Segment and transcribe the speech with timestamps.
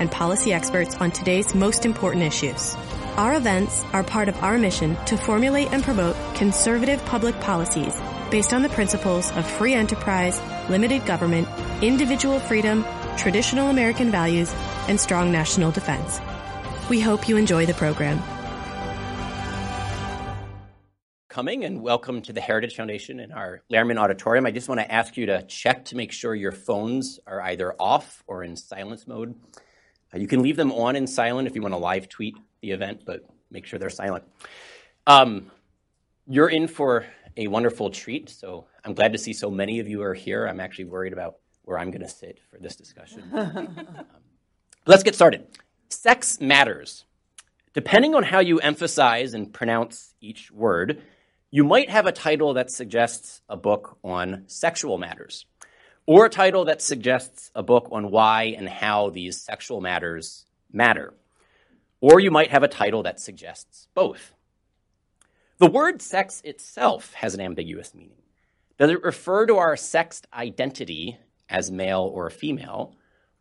[0.00, 2.74] and policy experts on today's most important issues.
[3.16, 7.94] Our events are part of our mission to formulate and promote conservative public policies
[8.30, 11.46] based on the principles of free enterprise, limited government,
[11.82, 12.84] individual freedom,
[13.16, 14.52] traditional American values,
[14.88, 16.20] and strong national defense.
[16.88, 18.20] We hope you enjoy the program
[21.30, 24.46] coming and welcome to the Heritage Foundation in our Lehrman Auditorium.
[24.46, 27.72] I just want to ask you to check to make sure your phones are either
[27.78, 29.36] off or in silence mode.
[30.14, 33.02] You can leave them on in silent if you want to live tweet the event,
[33.06, 34.24] but make sure they're silent.
[35.06, 35.50] Um,
[36.26, 40.02] you're in for a wonderful treat, so I'm glad to see so many of you
[40.02, 40.46] are here.
[40.46, 43.22] I'm actually worried about where I'm going to sit for this discussion.
[43.32, 43.86] um,
[44.86, 45.46] let's get started.
[45.88, 47.04] Sex matters.
[47.72, 51.02] Depending on how you emphasize and pronounce each word,
[51.52, 55.46] you might have a title that suggests a book on sexual matters,
[56.10, 61.14] or a title that suggests a book on why and how these sexual matters matter.
[62.00, 64.34] Or you might have a title that suggests both.
[65.58, 68.22] The word sex itself has an ambiguous meaning.
[68.76, 71.16] Does it refer to our sexed identity
[71.48, 72.96] as male or female,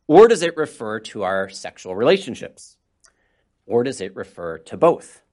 [0.05, 2.77] or does it refer to our sexual relationships?
[3.65, 5.23] Or does it refer to both?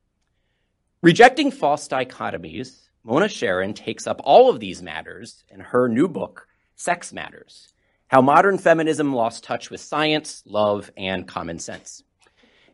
[1.02, 6.48] Rejecting false dichotomies, Mona Charen takes up all of these matters in her new book,
[6.78, 7.72] Sex Matters
[8.08, 12.02] How Modern Feminism Lost Touch with Science, Love, and Common Sense.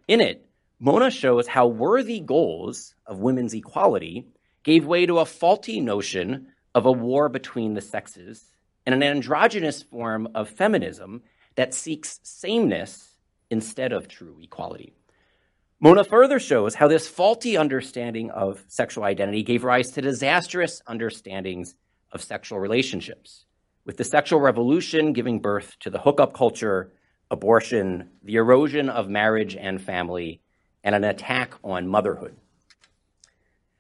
[0.09, 0.45] In it,
[0.81, 4.27] Mona shows how worthy goals of women's equality
[4.65, 8.45] gave way to a faulty notion of a war between the sexes
[8.85, 11.23] and an androgynous form of feminism
[11.55, 13.17] that seeks sameness
[13.51, 14.93] instead of true equality.
[15.79, 21.77] Mona further shows how this faulty understanding of sexual identity gave rise to disastrous understandings
[22.11, 23.45] of sexual relationships,
[23.85, 26.93] with the sexual revolution giving birth to the hookup culture,
[27.31, 30.41] abortion, the erosion of marriage and family,
[30.85, 32.37] and an attack on motherhood.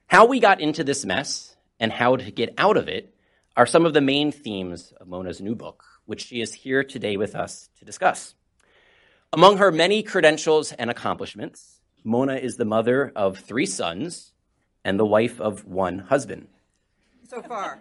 [0.06, 3.14] How we got into this mess and how to get out of it
[3.56, 7.16] are some of the main themes of Mona's new book, which she is here today
[7.16, 8.34] with us to discuss.
[9.32, 14.32] Among her many credentials and accomplishments, Mona is the mother of three sons
[14.84, 16.48] and the wife of one husband.
[17.28, 17.80] So far.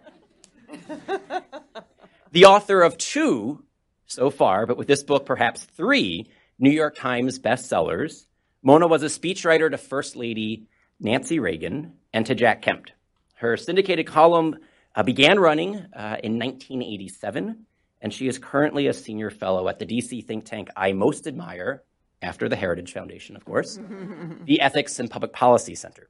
[2.32, 3.64] the author of two
[4.08, 8.26] so far, but with this book, perhaps three New York Times bestsellers.
[8.62, 10.68] Mona was a speechwriter to First Lady
[11.00, 12.88] Nancy Reagan and to Jack Kemp.
[13.36, 14.58] Her syndicated column
[14.96, 17.66] uh, began running uh, in 1987,
[18.02, 21.84] and she is currently a senior fellow at the DC think tank I most admire,
[22.22, 23.80] after the Heritage Foundation, of course,
[24.46, 26.10] the Ethics and Public Policy Center.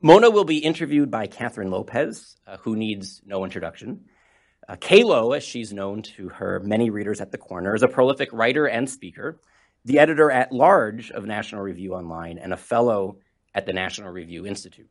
[0.00, 4.04] Mona will be interviewed by Kathryn Lopez, uh, who needs no introduction.
[4.68, 8.28] Uh, K-Lo, as she's known to her many readers at the corner, is a prolific
[8.32, 9.40] writer and speaker,
[9.86, 13.16] the editor at large of National Review Online, and a fellow
[13.54, 14.90] at the National Review Institute.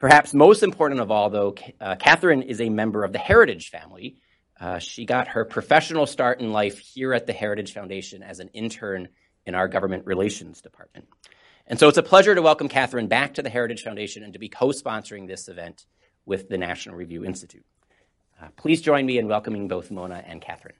[0.00, 4.16] Perhaps most important of all, though, uh, Kathryn is a member of the Heritage family.
[4.60, 8.48] Uh, she got her professional start in life here at the Heritage Foundation as an
[8.48, 9.08] intern
[9.46, 11.06] in our government relations department.
[11.68, 14.40] And so it's a pleasure to welcome Kathryn back to the Heritage Foundation and to
[14.40, 15.86] be co sponsoring this event
[16.26, 17.64] with the National Review Institute.
[18.44, 20.72] Uh, please join me in welcoming both Mona and Kathryn.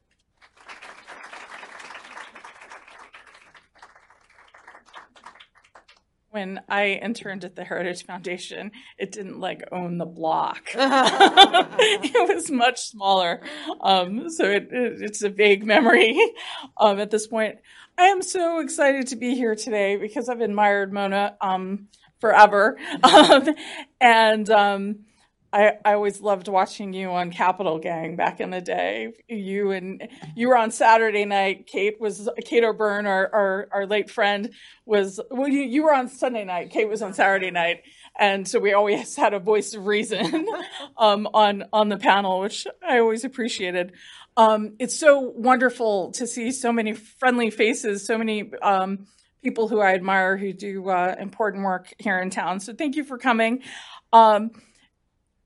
[6.30, 10.62] when I interned at the Heritage Foundation, it didn't like own the block.
[10.74, 13.40] it was much smaller.
[13.80, 16.18] Um, so it, it, it's a vague memory
[16.76, 17.58] um, at this point.
[17.96, 21.86] I am so excited to be here today because I've admired Mona um,
[22.20, 22.78] forever.
[23.04, 23.48] Um,
[24.00, 25.04] and um,
[25.54, 29.12] I, I always loved watching you on Capital Gang back in the day.
[29.28, 31.68] You and you were on Saturday night.
[31.68, 34.50] Kate was Kate O'Beirne, our, our, our late friend,
[34.84, 35.46] was well.
[35.46, 36.70] You, you were on Sunday night.
[36.70, 37.82] Kate was on Saturday night,
[38.18, 40.44] and so we always had a voice of reason
[40.96, 43.92] um, on on the panel, which I always appreciated.
[44.36, 49.06] Um, it's so wonderful to see so many friendly faces, so many um,
[49.40, 52.58] people who I admire who do uh, important work here in town.
[52.58, 53.62] So thank you for coming.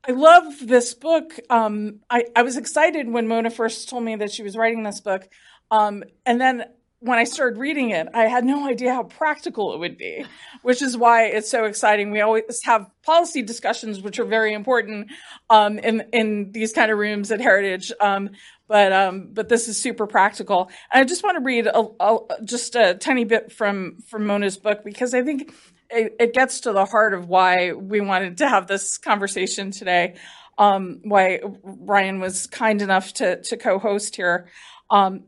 [0.08, 1.38] I love this book.
[1.50, 5.02] Um, I, I, was excited when Mona first told me that she was writing this
[5.02, 5.28] book.
[5.70, 6.64] Um, and then
[7.00, 10.24] when I started reading it, I had no idea how practical it would be,
[10.62, 12.10] which is why it's so exciting.
[12.10, 15.10] We always have policy discussions, which are very important
[15.50, 17.92] um, in in these kind of rooms at Heritage.
[18.00, 18.30] Um,
[18.66, 20.70] but um, but this is super practical.
[20.90, 24.56] And I just want to read a, a, just a tiny bit from from Mona's
[24.56, 25.52] book because I think
[25.90, 30.16] it, it, gets to the heart of why we wanted to have this conversation today.
[30.58, 34.48] Um, why Ryan was kind enough to to co-host here.
[34.90, 35.24] Um,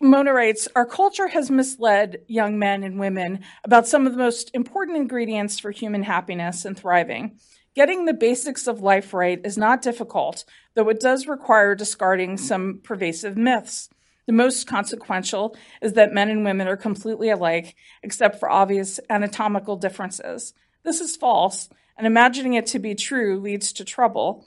[0.00, 4.50] Mona writes, Our culture has misled young men and women about some of the most
[4.54, 7.38] important ingredients for human happiness and thriving.
[7.74, 10.44] Getting the basics of life right is not difficult,
[10.74, 13.88] though it does require discarding some pervasive myths.
[14.26, 19.76] The most consequential is that men and women are completely alike, except for obvious anatomical
[19.76, 20.54] differences.
[20.84, 24.46] This is false, and imagining it to be true leads to trouble,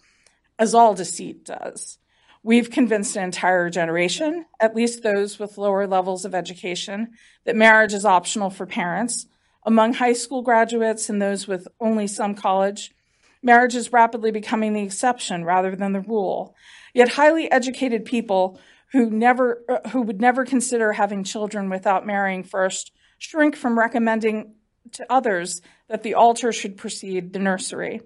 [0.57, 1.98] as all deceit does.
[2.42, 7.13] We've convinced an entire generation, at least those with lower levels of education,
[7.44, 9.25] that marriage is optional for parents.
[9.63, 12.94] Among high school graduates and those with only some college,
[13.42, 16.56] marriage is rapidly becoming the exception rather than the rule.
[16.94, 18.60] Yet highly educated people
[18.95, 24.56] who never uh, who would never consider having children without marrying first shrink from recommending
[24.94, 28.01] to others that the altar should precede the nursery.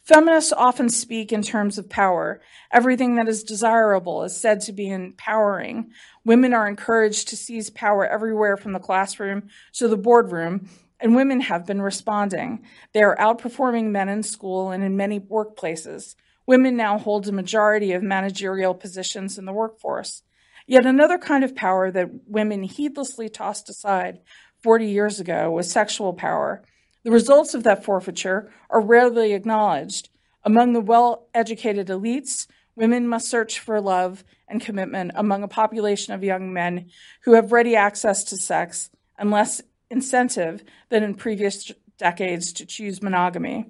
[0.00, 2.40] Feminists often speak in terms of power.
[2.72, 5.90] Everything that is desirable is said to be empowering.
[6.24, 11.42] Women are encouraged to seize power everywhere from the classroom to the boardroom, and women
[11.42, 12.64] have been responding.
[12.94, 16.14] They are outperforming men in school and in many workplaces.
[16.46, 20.22] Women now hold a majority of managerial positions in the workforce.
[20.70, 24.20] Yet another kind of power that women heedlessly tossed aside
[24.62, 26.62] 40 years ago was sexual power.
[27.02, 30.10] The results of that forfeiture are rarely acknowledged.
[30.44, 32.46] Among the well educated elites,
[32.76, 36.88] women must search for love and commitment among a population of young men
[37.24, 43.02] who have ready access to sex and less incentive than in previous decades to choose
[43.02, 43.66] monogamy.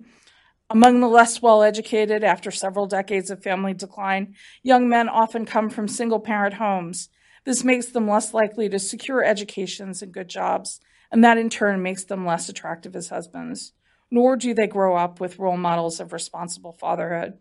[0.70, 5.68] Among the less well educated, after several decades of family decline, young men often come
[5.68, 7.08] from single parent homes.
[7.44, 10.80] This makes them less likely to secure educations and good jobs
[11.10, 13.72] and that in turn makes them less attractive as husbands,
[14.10, 17.38] nor do they grow up with role models of responsible fatherhood.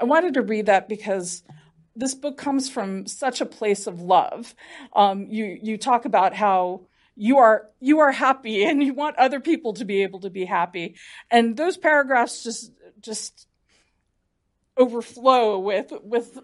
[0.00, 1.42] I wanted to read that because
[1.96, 4.54] this book comes from such a place of love.
[4.94, 6.86] Um, you you talk about how
[7.18, 10.44] you are you are happy and you want other people to be able to be
[10.44, 10.94] happy,
[11.30, 13.46] and those paragraphs just just
[14.76, 16.38] overflow with with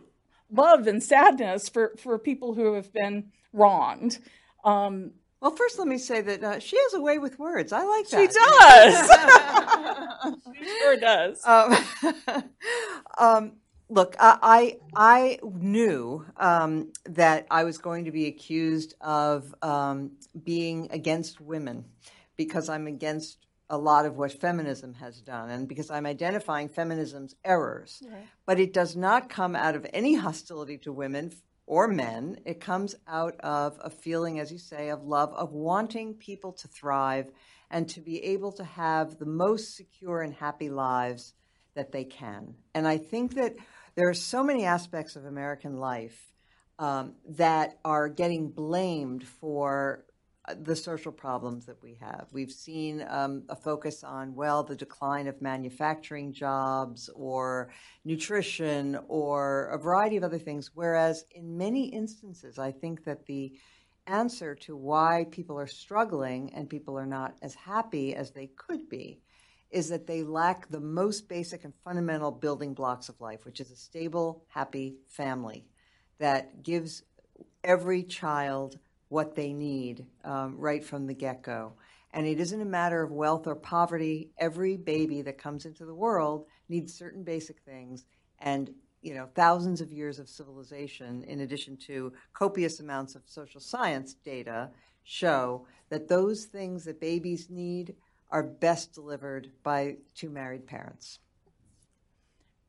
[0.51, 4.19] love and sadness for for people who have been wronged.
[4.65, 7.71] Um, well, first, let me say that uh, she has a way with words.
[7.71, 8.19] I like that.
[8.19, 8.27] She
[10.25, 10.55] does.
[10.59, 11.45] she sure does.
[11.45, 11.77] Um,
[13.19, 13.53] um,
[13.95, 20.13] look, I I, I knew um, that I was going to be accused of um,
[20.43, 21.85] being against women
[22.37, 27.35] because I'm against a lot of what feminism has done and because I'm identifying feminism's
[27.45, 28.03] errors.
[28.07, 28.27] Right.
[28.45, 31.33] But it does not come out of any hostility to women
[31.67, 36.13] or men, it comes out of a feeling, as you say, of love, of wanting
[36.13, 37.31] people to thrive
[37.71, 41.33] and to be able to have the most secure and happy lives
[41.75, 42.55] that they can.
[42.75, 43.57] And I think that
[43.97, 46.33] there are so many aspects of American life
[46.79, 50.05] um, that are getting blamed for
[50.59, 52.27] the social problems that we have.
[52.33, 57.73] We've seen um, a focus on, well, the decline of manufacturing jobs or
[58.05, 63.53] nutrition or a variety of other things, whereas in many instances, I think that the
[64.07, 68.87] answer to why people are struggling and people are not as happy as they could
[68.91, 69.23] be
[69.75, 73.73] is that they lack the most basic and fundamental building blocks of life, which is
[73.73, 75.67] a stable, happy family
[76.19, 77.03] that gives
[77.65, 78.79] every child
[79.09, 81.73] what they need um, right from the get go.
[82.13, 84.31] And it isn't a matter of wealth or poverty.
[84.39, 88.05] Every baby that comes into the world needs certain basic things.
[88.39, 88.71] And
[89.03, 94.15] you know, thousands of years of civilization, in addition to copious amounts of social science
[94.15, 94.71] data,
[95.03, 97.97] show that those things that babies need
[98.35, 101.21] are best delivered by two married parents.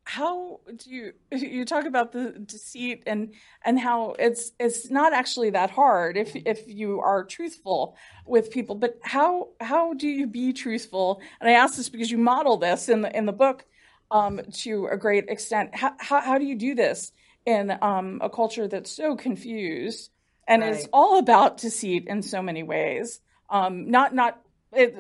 [0.04, 3.34] How do you you talk about the deceit and
[3.66, 8.76] and how it's it's not actually that hard if if you are truthful with people
[8.76, 11.20] but how how do you be truthful?
[11.42, 13.66] And i ask this because you model this in the in the book
[14.12, 15.76] um, to a great extent.
[15.76, 17.12] How, how, how do you do this
[17.48, 20.12] in um, a culture that's so confused
[20.48, 20.76] and right.
[20.76, 23.20] is all about deceit in so many ways?
[23.50, 24.45] Um, not not
[24.76, 24.96] it,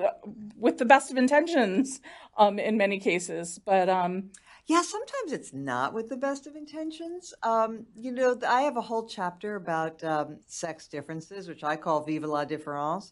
[0.57, 2.01] with the best of intentions
[2.37, 4.31] um, in many cases but um,
[4.67, 7.35] Yeah, sometimes it's not with the best of intentions.
[7.43, 12.03] Um, you know, I have a whole chapter about um, sex differences, which I call
[12.03, 13.11] "Vive la différence."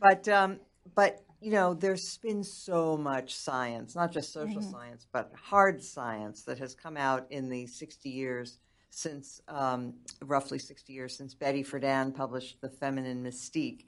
[0.00, 0.58] But um,
[0.96, 4.70] but you know, there's been so much science, not just social mm-hmm.
[4.70, 10.58] science, but hard science that has come out in the 60 years since, um, roughly
[10.58, 13.84] 60 years since Betty Friedan published The Feminine Mystique.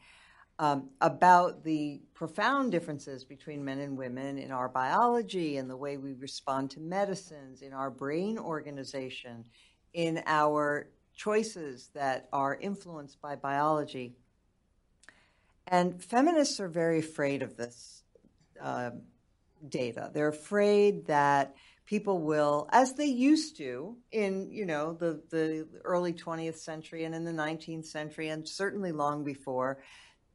[0.59, 5.99] Um, about the profound differences between men and women in our biology and the way
[5.99, 9.45] we respond to medicines, in our brain organization,
[9.93, 14.15] in our choices that are influenced by biology.
[15.67, 18.05] And feminists are very afraid of this
[18.63, 18.91] uh,
[19.69, 20.11] data.
[20.13, 21.55] They're afraid that
[21.87, 27.15] people will, as they used to in you know the the early 20th century and
[27.15, 29.79] in the 19th century, and certainly long before,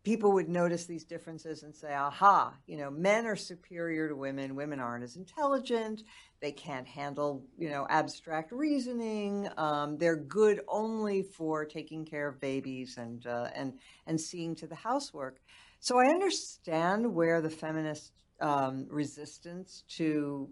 [0.03, 4.55] people would notice these differences and say, aha, you know, men are superior to women,
[4.55, 6.03] women aren't as intelligent,
[6.39, 12.39] they can't handle, you know, abstract reasoning, um, they're good only for taking care of
[12.39, 13.73] babies and, uh, and,
[14.07, 15.39] and seeing to the housework.
[15.79, 20.49] So I understand where the feminist um, resistance to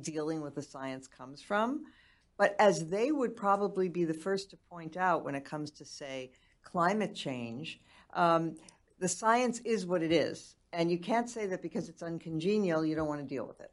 [0.00, 1.84] dealing with the science comes from.
[2.36, 5.84] But as they would probably be the first to point out when it comes to,
[5.84, 6.32] say,
[6.62, 7.80] climate change,
[8.14, 8.56] um,
[8.98, 10.56] the science is what it is.
[10.72, 13.70] And you can't say that because it's uncongenial, you don't want to deal with it.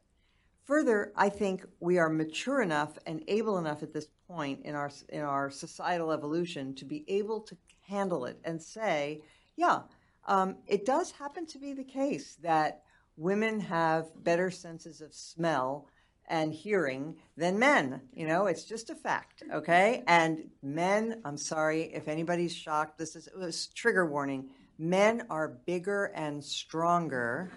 [0.64, 4.90] Further, I think we are mature enough and able enough at this point in our,
[5.08, 7.56] in our societal evolution to be able to
[7.88, 9.22] handle it and say,
[9.56, 9.80] yeah,
[10.26, 12.82] um, it does happen to be the case that
[13.16, 15.88] women have better senses of smell
[16.28, 18.00] and hearing than men.
[18.12, 20.04] You know, it's just a fact, okay?
[20.06, 26.42] And men, I'm sorry if anybody's shocked, this is trigger warning men are bigger and
[26.42, 27.52] stronger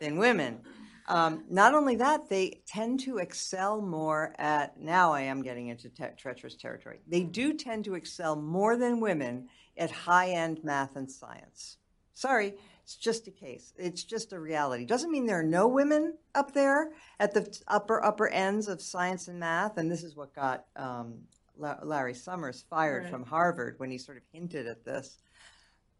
[0.00, 0.60] than women.
[1.06, 5.90] Um, not only that, they tend to excel more at, now I am getting into
[5.90, 7.00] te- treacherous territory.
[7.06, 11.76] They do tend to excel more than women at high end math and science.
[12.14, 13.74] Sorry, it's just a case.
[13.76, 14.84] It's just a reality.
[14.86, 19.28] Doesn't mean there are no women up there at the upper, upper ends of science
[19.28, 19.76] and math.
[19.76, 21.18] And this is what got um,
[21.56, 23.10] Larry Summers fired right.
[23.10, 25.18] from Harvard when he sort of hinted at this.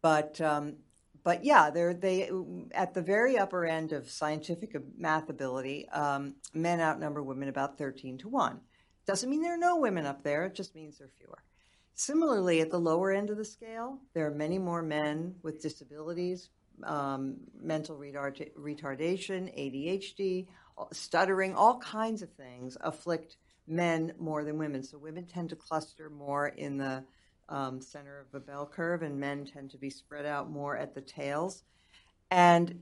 [0.05, 0.75] But um,
[1.23, 2.29] but yeah, they
[2.75, 5.89] at the very upper end of scientific math ability.
[5.89, 8.59] Um, men outnumber women about thirteen to one.
[9.07, 10.45] Doesn't mean there are no women up there.
[10.45, 11.39] It just means there are fewer.
[11.95, 16.49] Similarly, at the lower end of the scale, there are many more men with disabilities,
[16.83, 20.45] um, mental retard- retardation, ADHD,
[20.91, 24.83] stuttering, all kinds of things afflict men more than women.
[24.83, 27.05] So women tend to cluster more in the
[27.49, 30.93] um, center of a bell curve, and men tend to be spread out more at
[30.93, 31.63] the tails.
[32.31, 32.79] And,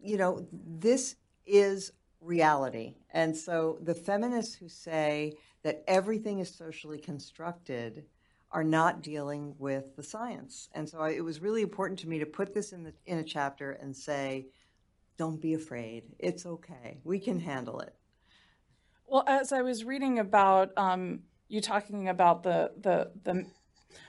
[0.00, 2.94] you know, this is reality.
[3.10, 8.04] And so the feminists who say that everything is socially constructed
[8.50, 10.68] are not dealing with the science.
[10.72, 13.18] And so I, it was really important to me to put this in, the, in
[13.18, 14.46] a chapter and say,
[15.18, 16.04] don't be afraid.
[16.18, 16.98] It's okay.
[17.04, 17.94] We can handle it.
[19.06, 23.46] Well, as I was reading about um, you talking about the, the, the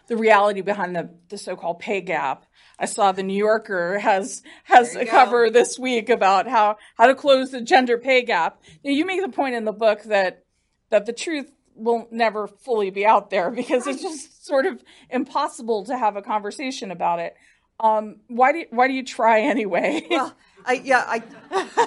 [0.08, 2.46] the reality behind the, the so-called pay gap.
[2.80, 7.16] I saw the New Yorker has has a cover this week about how how to
[7.16, 8.62] close the gender pay gap.
[8.84, 10.44] Now, you make the point in the book that
[10.90, 15.86] that the truth will never fully be out there because it's just sort of impossible
[15.86, 17.36] to have a conversation about it.
[17.80, 20.08] Um, why do you, why do you try anyway?
[20.10, 21.87] Well, I, yeah, I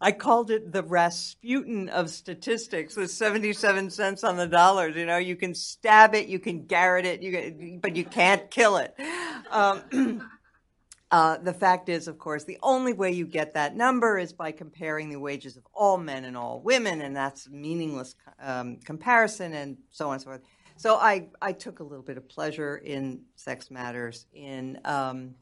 [0.00, 4.88] I called it the Rasputin of statistics with 77 cents on the dollar.
[4.88, 8.50] You know, you can stab it, you can garrote it, you can, but you can't
[8.50, 8.94] kill it.
[9.50, 10.30] Um,
[11.10, 14.52] uh, the fact is, of course, the only way you get that number is by
[14.52, 19.52] comparing the wages of all men and all women, and that's a meaningless um, comparison
[19.52, 20.42] and so on and so forth.
[20.76, 25.34] So I, I took a little bit of pleasure in Sex Matters in um,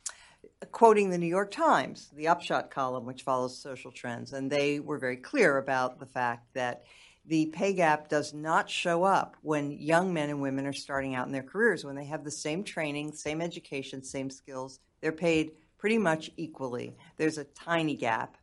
[0.72, 4.98] quoting the New York Times, the upshot column, which follows social trends, and they were
[4.98, 6.84] very clear about the fact that
[7.26, 11.26] the pay gap does not show up when young men and women are starting out
[11.26, 11.84] in their careers.
[11.84, 16.96] When they have the same training, same education, same skills, they're paid pretty much equally.
[17.18, 18.36] There's a tiny gap,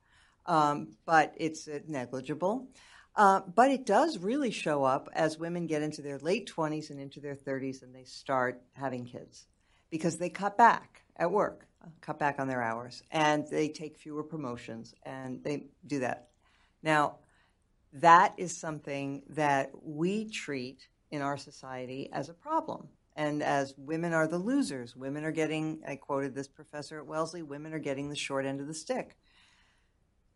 [0.46, 2.68] um, but it's uh, negligible.
[3.16, 7.00] Uh, but it does really show up as women get into their late 20s and
[7.00, 9.48] into their 30s and they start having kids
[9.90, 11.66] because they cut back at work
[12.02, 16.30] cut back on their hours and they take fewer promotions and they do that.
[16.84, 17.18] Now,
[17.94, 22.90] that is something that we treat in our society as a problem.
[23.16, 27.44] And as women are the losers, women are getting, I quoted this professor at Wellesley,
[27.44, 29.16] women are getting the short end of the stick.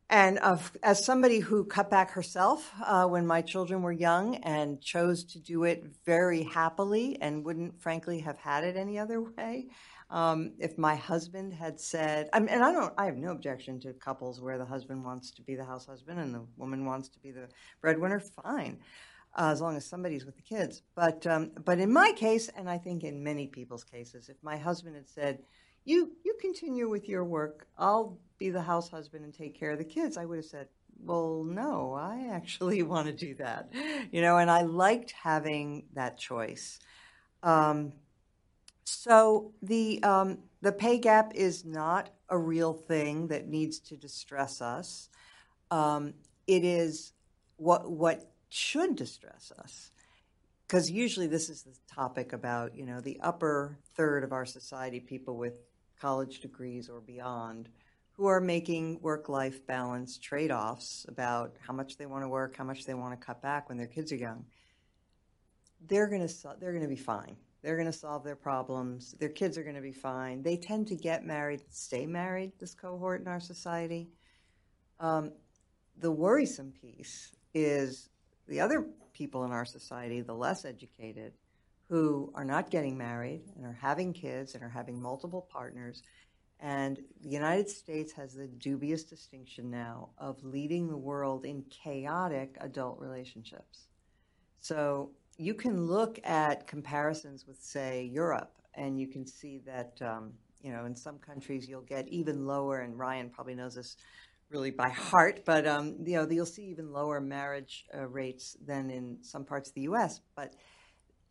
[0.10, 4.82] And of, as somebody who cut back herself uh, when my children were young and
[4.82, 9.68] chose to do it very happily and wouldn't, frankly, have had it any other way,
[10.10, 13.80] um, if my husband had said, I mean, and I don't, I have no objection
[13.82, 17.10] to couples where the husband wants to be the house husband and the woman wants
[17.10, 17.48] to be the
[17.82, 18.80] breadwinner, fine,
[19.38, 20.82] uh, as long as somebody's with the kids.
[20.96, 24.58] But, um, but in my case, and I think in many people's cases, if my
[24.58, 25.40] husband had said,
[25.86, 27.68] you you continue with your work.
[27.78, 30.18] I'll be the house husband and take care of the kids.
[30.18, 30.68] I would have said,
[31.02, 33.72] well, no, I actually want to do that,
[34.12, 34.38] you know.
[34.38, 36.80] And I liked having that choice.
[37.42, 37.94] Um,
[38.90, 44.62] so the um, the pay gap is not a real thing that needs to distress
[44.62, 45.10] us.
[45.72, 46.14] Um,
[46.48, 47.14] it is
[47.58, 49.92] what what should distress us
[50.68, 55.00] because usually this is the topic about you know the upper third of our society
[55.00, 55.60] people with
[56.00, 57.70] college degrees or beyond
[58.14, 62.58] who are making work life balance trade offs about how much they want to work,
[62.58, 64.46] how much they want to cut back when their kids are young.
[65.88, 66.28] They're to
[66.60, 67.38] they're to be fine.
[67.62, 69.14] They're going to solve their problems.
[69.20, 70.42] Their kids are going to be fine.
[70.42, 72.54] They tend to get married, stay married.
[72.60, 74.10] This cohort in our society.
[75.00, 75.32] Um,
[75.98, 78.10] the worrisome piece is
[78.48, 81.34] the other people in our society, the less educated,
[81.90, 86.04] who are not getting married and are having kids and are having multiple partners.
[86.62, 92.58] And the United States has the dubious distinction now of leading the world in chaotic
[92.62, 93.88] adult relationships.
[94.60, 100.34] So you can look at comparisons with, say, Europe, and you can see that, um,
[100.62, 103.96] you know, in some countries you'll get even lower, and Ryan probably knows this
[104.50, 108.90] really by heart, but, um, you know, you'll see even lower marriage uh, rates than
[108.90, 110.20] in some parts of the U.S.
[110.36, 110.56] But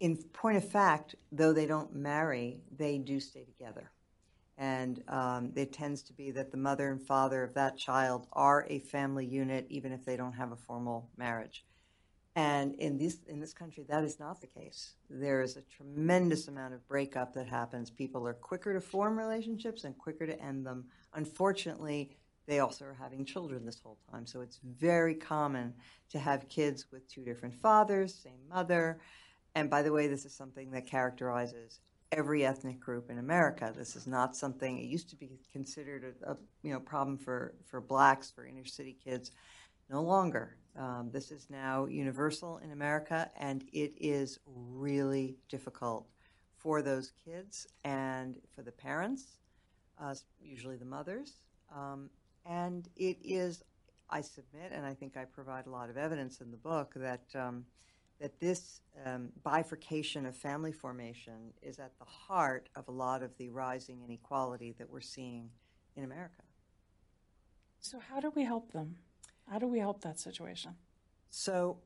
[0.00, 3.90] in point of fact, though they don't marry, they do stay together.
[4.56, 8.66] And um, it tends to be that the mother and father of that child are
[8.70, 11.64] a family unit, even if they don't have a formal marriage.
[12.38, 14.92] And in this in this country, that is not the case.
[15.11, 17.90] There is a tremendous amount of breakup that happens.
[17.90, 20.85] People are quicker to form relationships and quicker to end them.
[21.14, 25.74] Unfortunately, they also are having children this whole time, so it's very common
[26.11, 29.01] to have kids with two different fathers, same mother.
[29.57, 31.81] And by the way, this is something that characterizes
[32.12, 33.74] every ethnic group in America.
[33.77, 37.55] This is not something it used to be considered a, a you know problem for
[37.66, 39.33] for blacks for inner city kids.
[39.90, 40.57] No longer.
[40.78, 46.06] Um, this is now universal in America, and it is really difficult
[46.56, 49.38] for those kids and for the parents,
[50.00, 51.40] uh, usually the mothers.
[51.74, 52.10] Um,
[52.46, 53.64] and it is,
[54.08, 57.24] I submit, and I think I provide a lot of evidence in the book that.
[57.34, 57.64] Um,
[58.20, 63.30] that this um, bifurcation of family formation is at the heart of a lot of
[63.38, 65.48] the rising inequality that we're seeing
[65.94, 66.42] in America.
[67.78, 68.96] So, how do we help them?
[69.50, 70.74] How do we help that situation?
[71.30, 71.78] So,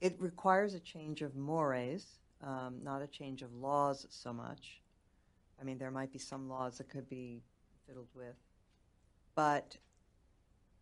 [0.00, 2.06] it requires a change of mores,
[2.42, 4.80] um, not a change of laws so much.
[5.60, 7.42] I mean, there might be some laws that could be
[7.86, 8.36] fiddled with,
[9.34, 9.76] but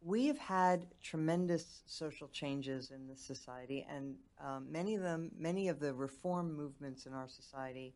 [0.03, 5.68] we have had tremendous social changes in this society, and um, many of them, many
[5.68, 7.94] of the reform movements in our society,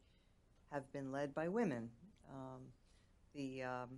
[0.73, 1.91] have been led by women.
[2.31, 2.61] Um,
[3.35, 3.89] the um,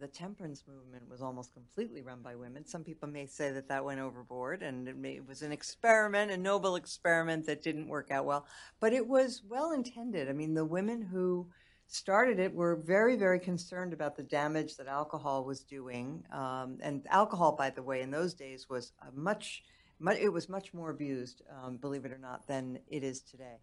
[0.00, 2.66] the temperance movement was almost completely run by women.
[2.66, 6.30] Some people may say that that went overboard, and it, may, it was an experiment,
[6.30, 8.46] a noble experiment that didn't work out well,
[8.80, 10.28] but it was well intended.
[10.28, 11.48] I mean, the women who
[11.86, 16.24] started it were very, very concerned about the damage that alcohol was doing.
[16.32, 19.62] Um, and alcohol, by the way, in those days was much,
[19.98, 23.58] much, it was much more abused, um, believe it or not, than it is today.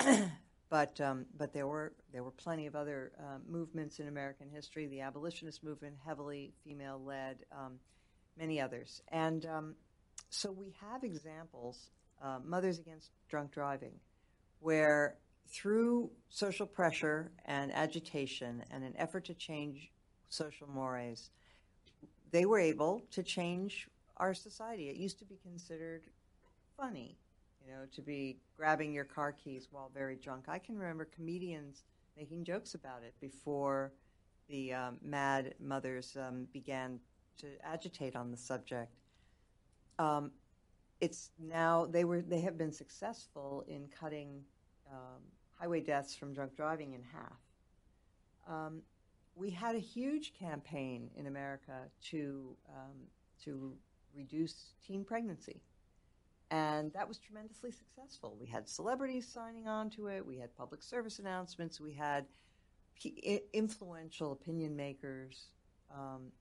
[0.70, 4.86] but um, but there were there were plenty of other uh, movements in American history.
[4.86, 7.80] The abolitionist movement, heavily female led, um,
[8.38, 9.74] many others, and um,
[10.30, 11.90] so we have examples.
[12.22, 13.94] Uh, Mothers Against Drunk Driving,
[14.58, 15.16] where
[15.48, 19.90] through social pressure and agitation and an effort to change
[20.28, 21.30] social mores,
[22.30, 24.90] they were able to change our society.
[24.90, 26.02] It used to be considered
[26.76, 27.16] funny,
[27.64, 30.44] you know, to be grabbing your car keys while very drunk.
[30.48, 31.84] I can remember comedians
[32.16, 33.92] making jokes about it before
[34.48, 36.98] the um, mad mothers um, began
[37.38, 38.92] to agitate on the subject.
[39.98, 40.32] Um,
[41.00, 44.42] it's now they were they have been successful in cutting
[44.90, 45.22] um,
[45.58, 47.38] highway deaths from drunk driving in half.
[48.48, 48.82] Um,
[49.34, 52.96] we had a huge campaign in America to um,
[53.44, 53.72] to
[54.14, 55.62] reduce teen pregnancy,
[56.50, 58.36] and that was tremendously successful.
[58.40, 60.26] We had celebrities signing on to it.
[60.26, 61.80] We had public service announcements.
[61.80, 62.26] We had
[63.52, 65.46] influential opinion makers
[65.94, 66.32] um,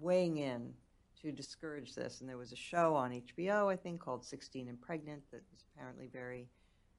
[0.00, 0.74] weighing in
[1.22, 2.20] to discourage this.
[2.20, 5.64] And there was a show on HBO, I think, called 16 and Pregnant that was
[5.74, 6.48] apparently very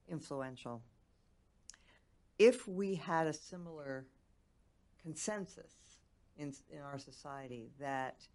[0.10, 0.82] influential.
[2.40, 4.08] If we had a similar
[5.02, 6.00] consensus
[6.38, 8.26] in, in our society that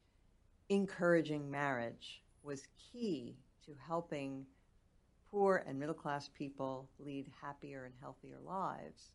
[0.68, 3.34] encouraging marriage was key
[3.68, 4.46] to helping
[5.31, 9.11] poor and middle class people lead happier and healthier lives,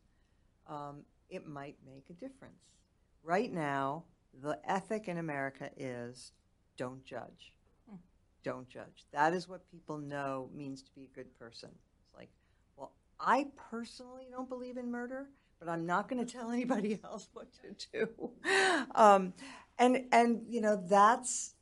[0.68, 2.78] um, it might make a difference.
[3.22, 4.04] Right now,
[4.42, 6.32] the ethic in America is
[6.76, 7.54] don't judge.
[7.92, 7.98] Mm.
[8.44, 9.06] Don't judge.
[9.12, 11.70] That is what people know means to be a good person.
[11.72, 12.30] It's like,
[12.76, 17.28] well, I personally don't believe in murder, but I'm not going to tell anybody else
[17.32, 18.30] what to do.
[18.94, 19.32] Um,
[19.78, 21.54] and and you know that's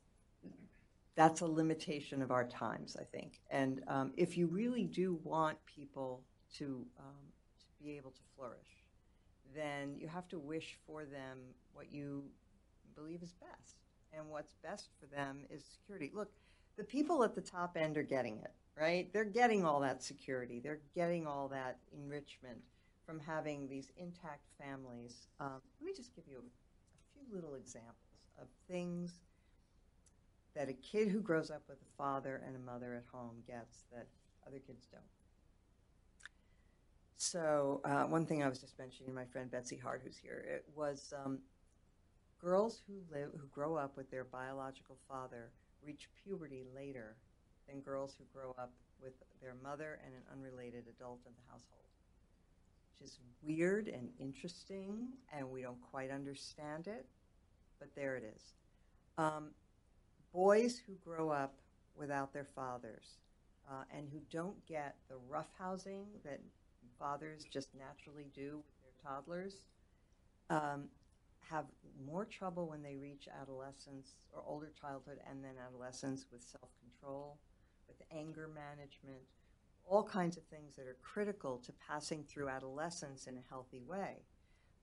[1.14, 3.40] that's a limitation of our times, I think.
[3.50, 6.22] And um, if you really do want people
[6.56, 7.26] to um,
[7.60, 8.84] to be able to flourish,
[9.54, 11.38] then you have to wish for them
[11.72, 12.24] what you
[12.94, 13.76] believe is best.
[14.14, 16.10] And what's best for them is security.
[16.14, 16.30] Look,
[16.76, 19.10] the people at the top end are getting it, right?
[19.12, 20.60] They're getting all that security.
[20.60, 22.58] They're getting all that enrichment
[23.06, 25.28] from having these intact families.
[25.40, 26.44] Um, let me just give you a, a
[27.14, 27.96] few little examples
[28.40, 29.20] of things
[30.54, 33.84] that a kid who grows up with a father and a mother at home gets
[33.92, 34.06] that
[34.46, 35.02] other kids don't.
[37.16, 40.64] So uh, one thing I was just mentioning, my friend Betsy Hart, who's here, it
[40.74, 41.38] was um,
[42.40, 45.50] girls who live who grow up with their biological father
[45.84, 47.16] reach puberty later
[47.68, 51.82] than girls who grow up with their mother and an unrelated adult in the household
[53.02, 57.06] which is weird and interesting, and we don't quite understand it,
[57.78, 58.42] but there it is.
[59.18, 59.50] Um,
[60.32, 61.54] boys who grow up
[61.96, 63.18] without their fathers
[63.70, 66.40] uh, and who don't get the roughhousing that
[66.98, 69.66] fathers just naturally do with their toddlers
[70.50, 70.84] um,
[71.50, 71.64] have
[72.06, 77.38] more trouble when they reach adolescence or older childhood and then adolescence with self control,
[77.88, 79.22] with anger management,
[79.84, 84.22] all kinds of things that are critical to passing through adolescence in a healthy way.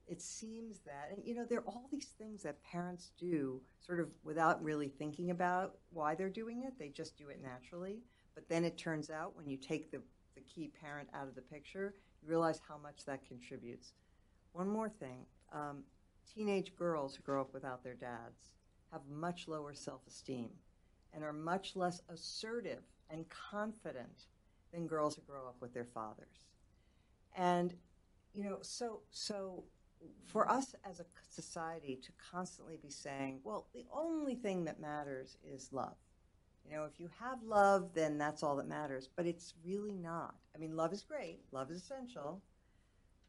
[0.10, 4.00] It seems that, and you know, there are all these things that parents do sort
[4.00, 6.74] of without really thinking about why they're doing it.
[6.80, 8.02] They just do it naturally.
[8.34, 10.02] But then it turns out when you take the,
[10.36, 13.94] the key parent out of the picture, you realize how much that contributes.
[14.54, 15.84] One more thing um,
[16.34, 18.50] teenage girls who grow up without their dads
[18.92, 20.50] have much lower self esteem
[21.14, 24.26] and are much less assertive and confident
[24.72, 26.48] than girls who grow up with their fathers.
[27.36, 27.74] And,
[28.34, 29.64] you know, so, so
[30.26, 35.38] for us as a society to constantly be saying, well, the only thing that matters
[35.44, 35.96] is love.
[36.66, 39.10] You know, if you have love, then that's all that matters.
[39.16, 40.36] But it's really not.
[40.56, 42.42] I mean, love is great, love is essential,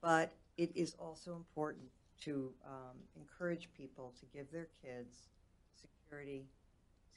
[0.03, 1.87] but it is also important
[2.25, 5.29] to um, encourage people to give their kids
[5.81, 6.45] security,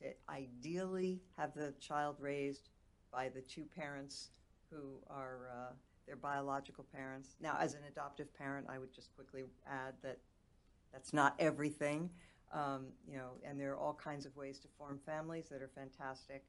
[0.02, 2.70] to ideally have the child raised
[3.12, 4.30] by the two parents
[4.70, 5.74] who are uh,
[6.06, 7.36] their biological parents.
[7.42, 10.20] Now, as an adoptive parent, I would just quickly add that
[10.92, 12.10] that's not everything.
[12.54, 15.72] Um, you know, and there are all kinds of ways to form families that are
[15.76, 16.44] fantastic.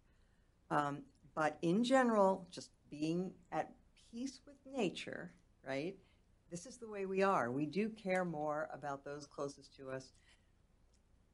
[0.70, 0.98] Um,
[1.34, 3.72] but in general, just being at
[4.12, 5.32] peace with nature,
[5.66, 5.96] right?
[6.50, 7.50] This is the way we are.
[7.50, 10.12] We do care more about those closest to us.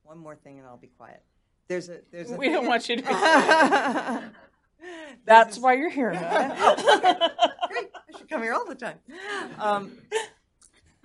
[0.03, 1.23] One more thing, and I'll be quiet.
[1.69, 4.31] There's a there's a we don't want you to.
[5.25, 6.13] That's why you're here.
[8.31, 8.99] Come here all the time.
[9.59, 9.99] Um,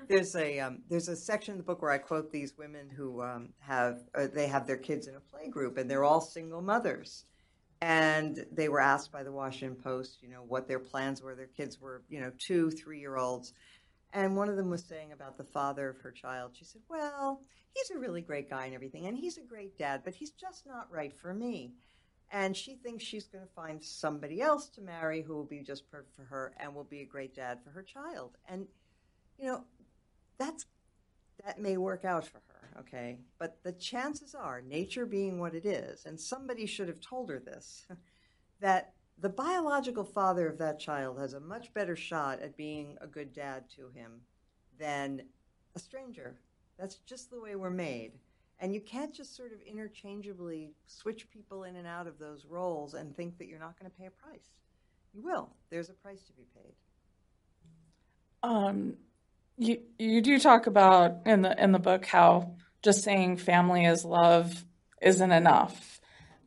[0.08, 3.24] there's a um, there's a section in the book where I quote these women who
[3.24, 6.62] um, have uh, they have their kids in a play group and they're all single
[6.62, 7.26] mothers,
[7.82, 11.34] and they were asked by the Washington Post, you know, what their plans were.
[11.34, 13.54] Their kids were, you know, two, three year olds,
[14.14, 16.52] and one of them was saying about the father of her child.
[16.54, 17.42] She said, "Well,
[17.74, 20.68] he's a really great guy and everything, and he's a great dad, but he's just
[20.68, 21.74] not right for me."
[22.32, 25.90] And she thinks she's going to find somebody else to marry who will be just
[25.90, 28.38] perfect for her and will be a great dad for her child.
[28.48, 28.68] And
[29.38, 29.64] you know,
[30.38, 30.66] that's
[31.44, 33.20] that may work out for her, okay?
[33.38, 37.40] But the chances are, nature being what it is, and somebody should have told her
[37.40, 37.86] this,
[38.62, 43.08] that the biological father of that child has a much better shot at being a
[43.08, 44.22] good dad to him
[44.80, 45.24] than
[45.76, 46.36] a stranger.
[46.78, 48.14] That's just the way we're made.
[48.60, 52.94] And you can't just sort of interchangeably switch people in and out of those roles
[52.94, 54.48] and think that you're not going to pay a price.
[55.14, 55.50] You will.
[55.70, 56.74] There's a price to be paid.
[58.44, 58.96] Um,
[59.58, 64.06] you you do talk about in the in the book how just saying family is
[64.06, 64.66] love
[65.02, 66.00] isn't enough.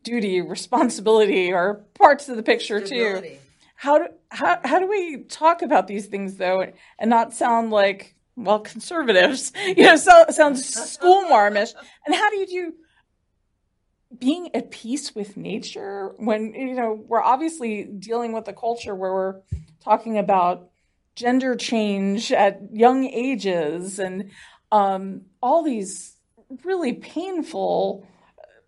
[0.05, 3.29] Duty, responsibility are parts of the picture Stability.
[3.31, 3.37] too.
[3.75, 6.65] How do how how do we talk about these things though
[6.99, 11.75] and not sound like well, conservatives, you know, so, sounds school marmish.
[12.07, 12.75] And how do you do
[14.17, 19.13] being at peace with nature when you know we're obviously dealing with a culture where
[19.13, 19.41] we're
[19.85, 20.71] talking about
[21.15, 24.31] gender change at young ages and
[24.73, 26.17] um, all these
[26.65, 28.07] really painful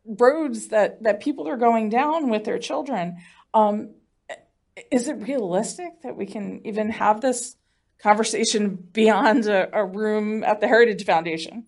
[0.04, 3.16] roads that that people are going down with their children
[3.54, 3.94] um,
[4.90, 7.56] is it realistic that we can even have this
[8.02, 11.66] conversation beyond a, a room at the heritage foundation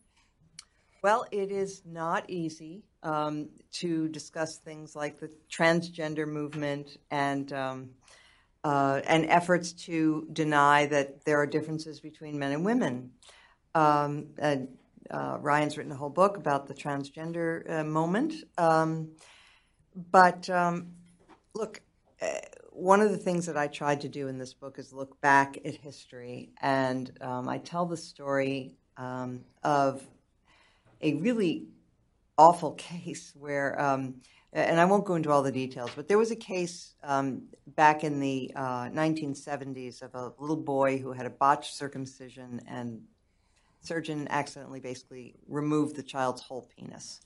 [1.03, 7.91] well, it is not easy um, to discuss things like the transgender movement and um,
[8.63, 13.11] uh, and efforts to deny that there are differences between men and women.
[13.75, 14.69] Um, and,
[15.11, 18.35] uh, Ryan's written a whole book about the transgender uh, moment.
[18.57, 19.09] Um,
[20.13, 20.93] but um,
[21.55, 21.83] look,
[22.21, 22.29] uh,
[22.75, 25.59] one of the things that I tried to do in this book is look back
[25.65, 30.03] at history, and um, I tell the story of
[31.01, 31.67] a really
[32.39, 34.17] awful case where, um,
[34.53, 38.05] and I won't go into all the details, but there was a case um, back
[38.05, 43.03] in the uh, 1970s of a little boy who had a botched circumcision and
[43.81, 47.21] surgeon accidentally basically removed the child's whole penis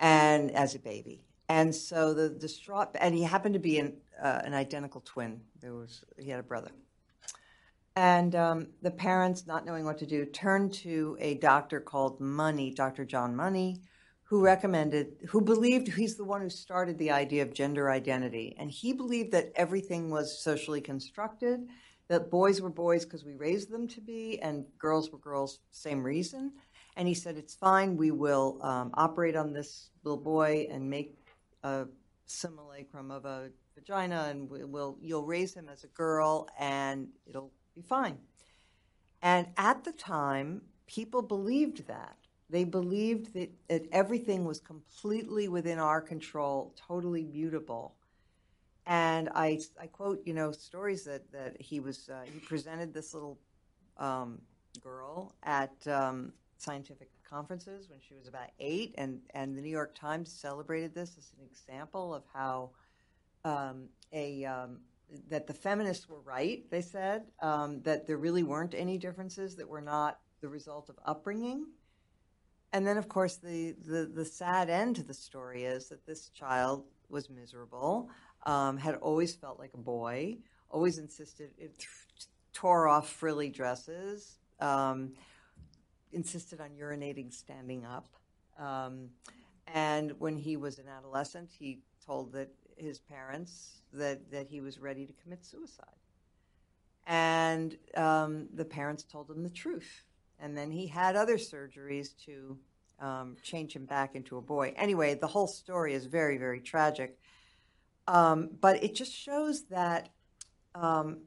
[0.00, 4.40] and as a baby and so the distraught and he happened to be an, uh,
[4.44, 6.70] an identical twin there was he had a brother
[7.96, 12.70] and um, the parents, not knowing what to do, turned to a doctor called Money,
[12.70, 13.06] Dr.
[13.06, 13.80] John Money,
[14.24, 18.54] who recommended, who believed he's the one who started the idea of gender identity.
[18.58, 21.60] And he believed that everything was socially constructed,
[22.08, 26.02] that boys were boys because we raised them to be, and girls were girls, same
[26.02, 26.52] reason.
[26.98, 31.16] And he said, It's fine, we will um, operate on this little boy and make
[31.62, 31.86] a
[32.26, 37.82] simulacrum of a vagina, and we'll, you'll raise him as a girl, and it'll be
[37.82, 38.18] fine.
[39.22, 42.16] And at the time, people believed that.
[42.48, 47.94] They believed that, that everything was completely within our control, totally mutable.
[48.86, 53.14] And I, I quote, you know, stories that, that he was, uh, he presented this
[53.14, 53.36] little
[53.96, 54.40] um,
[54.80, 59.94] girl at um, scientific conferences when she was about eight, and, and the New York
[59.94, 62.70] Times celebrated this as an example of how
[63.44, 64.78] um, a, um,
[65.28, 69.68] that the feminists were right, they said, um, that there really weren't any differences that
[69.68, 71.66] were not the result of upbringing.
[72.72, 76.28] And then, of course, the, the, the sad end to the story is that this
[76.30, 78.10] child was miserable,
[78.44, 80.38] um, had always felt like a boy,
[80.70, 81.86] always insisted, it
[82.52, 85.12] tore off frilly dresses, um,
[86.12, 88.08] insisted on urinating standing up.
[88.58, 89.10] Um,
[89.66, 94.78] and when he was an adolescent, he told that his parents that, that he was
[94.78, 95.86] ready to commit suicide.
[97.06, 100.04] And um, the parents told him the truth.
[100.38, 102.58] And then he had other surgeries to
[103.00, 104.74] um, change him back into a boy.
[104.76, 107.18] Anyway, the whole story is very, very tragic.
[108.08, 110.10] Um, but it just shows that,
[110.74, 111.18] um,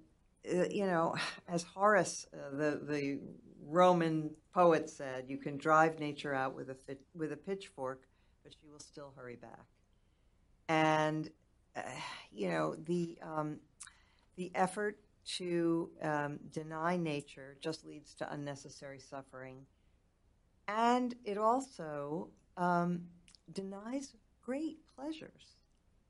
[0.49, 1.15] uh, you know,
[1.47, 3.19] as Horace, uh, the, the
[3.69, 8.07] Roman poet said, you can drive nature out with a, fit, with a pitchfork,
[8.43, 9.65] but she will still hurry back.
[10.67, 11.29] And
[12.31, 13.59] you know, the um,
[14.35, 14.99] the effort
[15.37, 19.65] to um, deny nature just leads to unnecessary suffering,
[20.67, 23.01] and it also um,
[23.53, 25.57] denies great pleasures.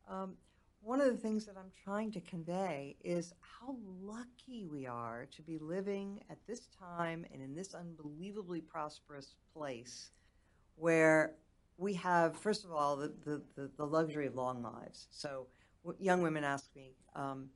[0.09, 0.35] Um,
[0.81, 5.41] one of the things that I'm trying to convey is how lucky we are to
[5.41, 10.11] be living at this time and in this unbelievably prosperous place
[10.75, 11.35] where
[11.77, 13.13] we have, first of all, the,
[13.55, 15.07] the, the, luxury of long lives.
[15.11, 15.47] So
[15.99, 17.49] young women ask me, um,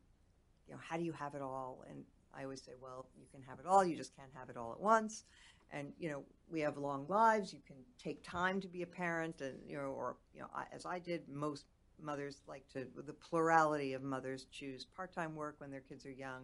[0.68, 1.84] you know, how do you have it all?
[1.90, 3.86] And I always say, well, you can have it all.
[3.86, 5.24] You just can't have it all at once.
[5.72, 7.52] And you know, we have long lives.
[7.52, 10.66] You can take time to be a parent, and you know, or you know, I,
[10.72, 11.66] as I did, most
[12.02, 12.88] mothers like to.
[13.06, 16.44] The plurality of mothers choose part-time work when their kids are young.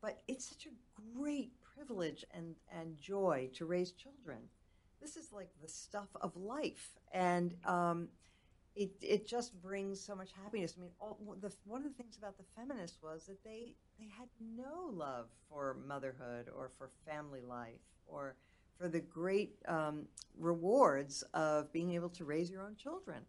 [0.00, 4.38] But it's such a great privilege and and joy to raise children.
[5.00, 8.08] This is like the stuff of life, and um,
[8.74, 10.74] it it just brings so much happiness.
[10.76, 14.06] I mean, all, the, one of the things about the feminists was that they they
[14.06, 18.36] had no love for motherhood or for family life or
[18.78, 20.06] for the great um,
[20.38, 23.22] rewards of being able to raise your own children.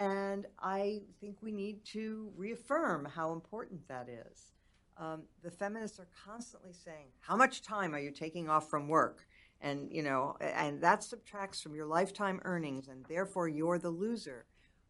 [0.00, 4.52] And I think we need to reaffirm how important that is.
[4.96, 9.26] Um, the feminists are constantly saying, "How much time are you taking off from work?"
[9.60, 14.46] And you know, and that subtracts from your lifetime earnings, and therefore you're the loser.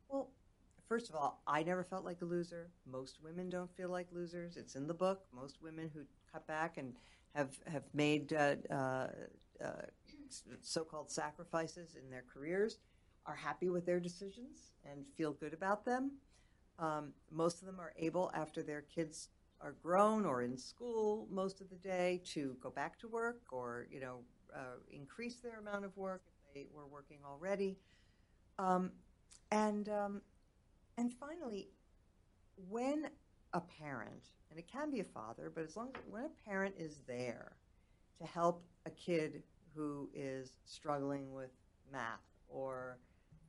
[0.08, 0.30] Well,
[0.88, 2.70] first of all, I never felt like a loser.
[2.86, 4.56] Most women don't feel like losers.
[4.56, 5.24] It's in the book.
[5.32, 6.94] Most women who cut back and
[7.34, 9.08] have have made uh, uh,
[9.62, 9.86] uh,
[10.60, 12.78] so-called sacrifices in their careers
[13.26, 16.12] are happy with their decisions and feel good about them.
[16.78, 19.28] Um, most of them are able, after their kids
[19.60, 23.86] are grown or in school most of the day, to go back to work or
[23.90, 24.18] you know
[24.54, 27.78] uh, increase their amount of work if they were working already.
[28.58, 28.90] Um,
[29.50, 30.20] and um,
[30.98, 31.68] and finally,
[32.68, 33.08] when
[33.52, 36.74] a parent, and it can be a father, but as long as when a parent
[36.76, 37.52] is there
[38.18, 39.42] to help a kid
[39.74, 41.50] who is struggling with
[41.92, 42.98] math or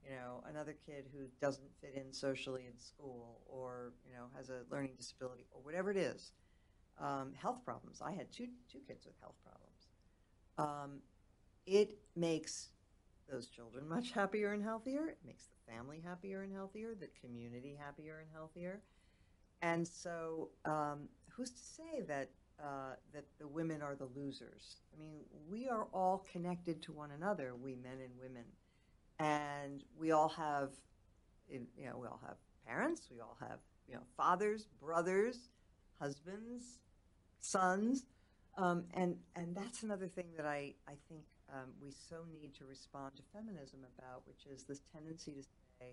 [0.06, 4.50] you know another kid who doesn't fit in socially in school or you know has
[4.50, 6.32] a learning disability or whatever it is
[7.00, 8.02] um, health problems.
[8.02, 9.88] I had two, two kids with health problems.
[10.58, 11.00] Um,
[11.66, 12.70] it makes
[13.30, 15.08] those children much happier and healthier.
[15.08, 16.96] It makes the family happier and healthier.
[16.96, 18.82] The community happier and healthier.
[19.62, 24.78] And so um, who's to say that uh, that the women are the losers.
[24.94, 28.46] I mean, we are all connected to one another, we men and women,
[29.20, 30.72] and we all have,
[31.50, 35.50] you know, we all have parents, we all have, you know, fathers, brothers,
[36.00, 36.80] husbands,
[37.40, 38.06] sons,
[38.58, 41.24] um, and and that's another thing that I I think
[41.54, 45.44] um, we so need to respond to feminism about, which is this tendency to
[45.80, 45.92] say,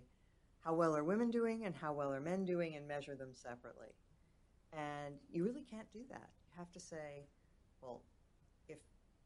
[0.65, 3.95] how well are women doing and how well are men doing, and measure them separately.
[4.73, 7.27] And you really can't do that You have to say,
[7.83, 8.01] well,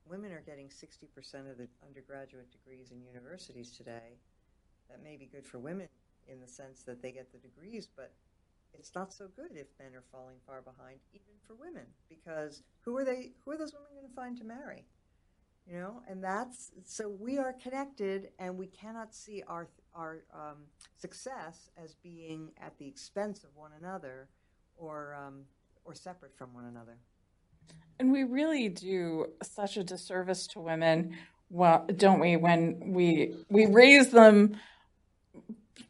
[0.08, 4.18] women are getting 60% of the undergraduate degrees in universities today,
[4.88, 5.88] that may be good for women
[6.28, 8.12] in the sense that they get the degrees, but
[8.78, 12.96] it's not so good if men are falling far behind, even for women, because who
[12.96, 13.32] are they?
[13.44, 14.84] Who are those women going to find to marry?
[15.66, 20.64] You know, and that's so we are connected, and we cannot see our our um,
[20.96, 24.28] success as being at the expense of one another,
[24.76, 25.44] or um,
[25.84, 26.98] or separate from one another.
[27.98, 31.16] And we really do such a disservice to women,
[31.48, 32.36] well, don't we?
[32.36, 34.56] When we we raise them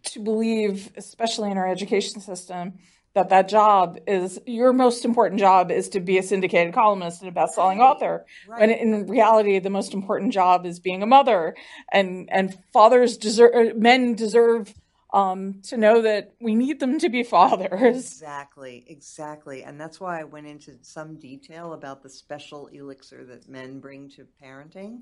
[0.04, 2.74] to believe, especially in our education system,
[3.14, 7.30] that that job is your most important job is to be a syndicated columnist and
[7.30, 7.86] a best-selling right.
[7.86, 8.26] author.
[8.46, 8.60] Right.
[8.60, 11.56] When in reality, the most important job is being a mother,
[11.90, 14.72] and and fathers deserve uh, men deserve
[15.16, 17.96] um, to know that we need them to be fathers.
[17.96, 19.62] Exactly, exactly.
[19.62, 24.10] And that's why I went into some detail about the special elixir that men bring
[24.10, 25.00] to parenting,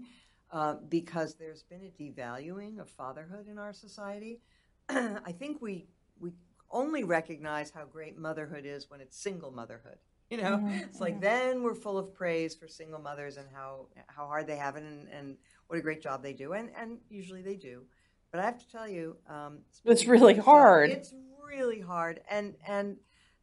[0.53, 4.41] uh, because there's been a devaluing of fatherhood in our society.
[4.89, 5.89] I think we,
[6.21, 6.31] we
[6.71, 9.99] only recognize how great motherhood is when it's single motherhood.
[10.31, 10.69] You know, mm-hmm.
[10.69, 11.23] it's like mm-hmm.
[11.23, 14.83] then we're full of praise for single mothers and how how hard they have it
[14.83, 17.83] and, and what a great job they do, and and usually they do.
[18.35, 20.91] But I have to tell you, um, it's really hard.
[20.91, 21.15] It's
[21.49, 22.97] really hard, and and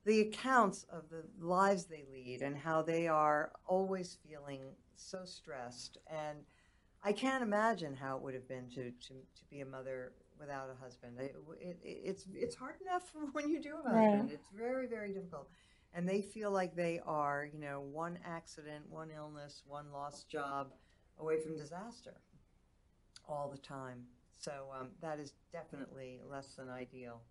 [0.04, 4.60] the accounts of the lives they lead and how they are always feeling
[4.98, 6.40] so stressed, and
[7.06, 10.70] I can't imagine how it would have been to to, to be a mother without
[10.70, 11.18] a husband.
[11.22, 14.24] It, it, it's it's hard enough when you do have a husband.
[14.24, 14.34] Right.
[14.34, 15.48] It's very very difficult,
[15.94, 20.74] and they feel like they are you know one accident, one illness, one lost job
[21.18, 22.16] away from disaster
[23.26, 24.04] all the time.
[24.42, 27.22] So um, that is definitely less than ideal.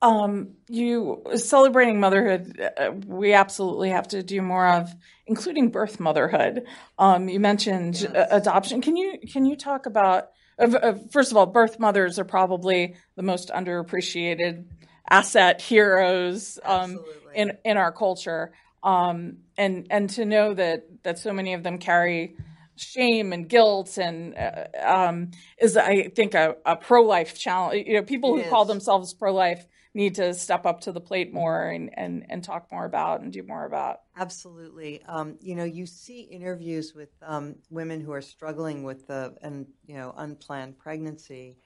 [0.00, 4.90] Um, you celebrating motherhood, uh, we absolutely have to do more of,
[5.26, 6.64] including birth motherhood.
[6.98, 8.28] Um, you mentioned yes.
[8.30, 8.80] adoption.
[8.80, 10.30] Can you can you talk about?
[10.58, 14.64] Uh, uh, first of all, birth mothers are probably the most underappreciated
[15.08, 17.00] asset heroes um,
[17.34, 18.52] in in our culture,
[18.82, 22.36] um, and and to know that that so many of them carry
[22.76, 27.86] shame and guilt and uh, um, is I think a, a pro life challenge.
[27.86, 28.50] You know, people it who is.
[28.50, 32.42] call themselves pro life need to step up to the plate more and, and, and
[32.42, 34.00] talk more about and do more about.
[34.16, 35.00] Absolutely.
[35.04, 39.66] Um, you know, you see interviews with um, women who are struggling with the and
[39.86, 41.56] you know unplanned pregnancy.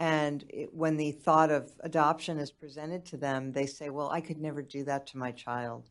[0.00, 4.20] And it, when the thought of adoption is presented to them, they say, "Well, I
[4.20, 5.88] could never do that to my child,"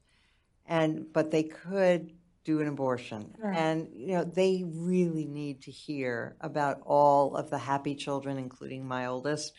[0.65, 2.13] and but they could
[2.47, 3.29] do an abortion.
[3.37, 3.57] Right.
[3.57, 8.87] And, you know, they really need to hear about all of the happy children, including
[8.87, 9.51] my oldest,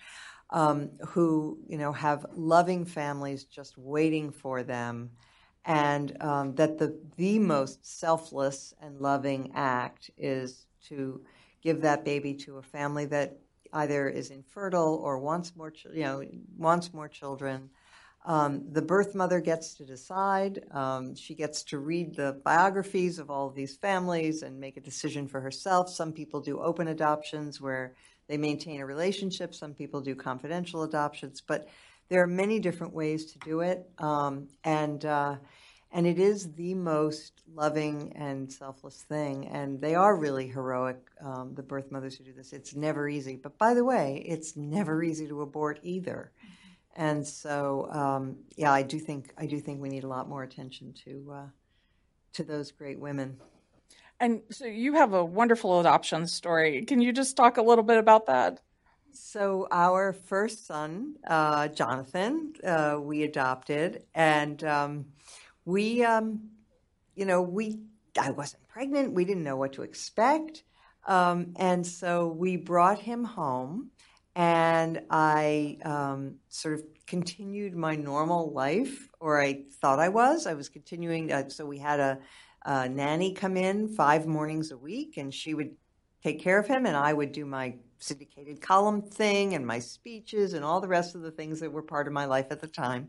[0.48, 5.10] um, who, you know, have loving families just waiting for them.
[5.66, 11.20] And um, that the, the most selfless and loving act is to
[11.60, 13.36] give that baby to a family that
[13.74, 16.22] either is infertile or wants more, you know,
[16.56, 17.68] wants more children
[18.28, 20.62] um, the birth mother gets to decide.
[20.70, 24.82] Um, she gets to read the biographies of all of these families and make a
[24.82, 25.88] decision for herself.
[25.88, 27.94] Some people do open adoptions where
[28.28, 29.54] they maintain a relationship.
[29.54, 31.68] Some people do confidential adoptions, but
[32.10, 33.88] there are many different ways to do it.
[33.96, 35.36] Um, and uh,
[35.90, 39.46] and it is the most loving and selfless thing.
[39.46, 42.52] And they are really heroic, um, the birth mothers who do this.
[42.52, 43.36] It's never easy.
[43.36, 46.30] But by the way, it's never easy to abort either.
[46.98, 50.42] And so, um, yeah, I do think I do think we need a lot more
[50.42, 51.46] attention to uh,
[52.32, 53.38] to those great women.
[54.18, 56.84] And so you have a wonderful adoption story.
[56.84, 58.58] Can you just talk a little bit about that?
[59.12, 65.06] So our first son, uh, Jonathan, uh, we adopted, and um,
[65.64, 66.50] we, um,
[67.14, 67.78] you know, we
[68.20, 69.12] I wasn't pregnant.
[69.12, 70.64] We didn't know what to expect,
[71.06, 73.92] um, and so we brought him home,
[74.38, 80.46] and I um, sort of continued my normal life, or I thought I was.
[80.46, 81.32] I was continuing.
[81.32, 82.18] Uh, so we had a,
[82.64, 85.74] a nanny come in five mornings a week, and she would
[86.22, 90.54] take care of him, and I would do my syndicated column thing and my speeches
[90.54, 92.68] and all the rest of the things that were part of my life at the
[92.68, 93.08] time.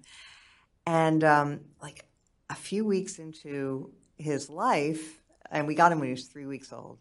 [0.87, 2.05] And um, like
[2.49, 5.21] a few weeks into his life,
[5.51, 6.97] and we got him when he was three weeks old.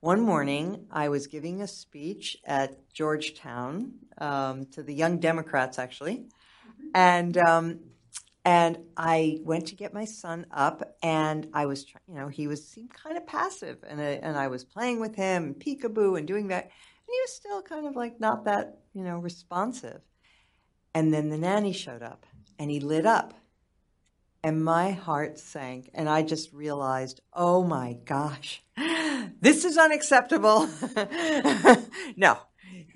[0.00, 6.26] One morning, I was giving a speech at Georgetown um, to the Young Democrats, actually,
[6.94, 7.80] and um,
[8.44, 12.64] and I went to get my son up, and I was, you know, he was
[12.64, 16.46] seemed kind of passive, and I, and I was playing with him, peekaboo, and doing
[16.46, 16.72] that, and
[17.08, 20.00] he was still kind of like not that, you know, responsive.
[20.94, 22.24] And then the nanny showed up,
[22.60, 23.34] and he lit up,
[24.42, 28.62] and my heart sank, and I just realized, oh my gosh,
[29.40, 30.68] this is unacceptable.
[32.16, 32.38] no,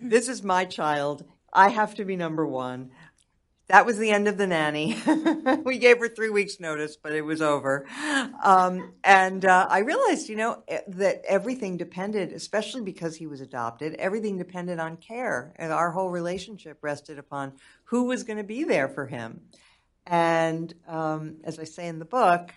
[0.00, 1.24] this is my child.
[1.52, 2.90] I have to be number one.
[3.68, 4.98] That was the end of the nanny.
[5.64, 7.86] we gave her three weeks' notice, but it was over.
[8.42, 13.94] Um, and uh, I realized, you know, that everything depended, especially because he was adopted,
[13.94, 15.54] everything depended on care.
[15.56, 19.40] And our whole relationship rested upon who was going to be there for him.
[20.06, 22.52] And um, as I say in the book,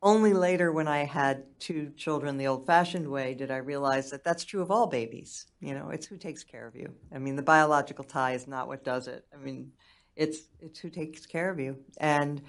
[0.00, 4.22] only later when I had two children the old fashioned way did I realize that
[4.22, 5.46] that's true of all babies.
[5.60, 6.94] You know, it's who takes care of you.
[7.12, 9.24] I mean, the biological tie is not what does it.
[9.34, 9.72] I mean,
[10.14, 11.78] it's it's who takes care of you.
[11.98, 12.42] And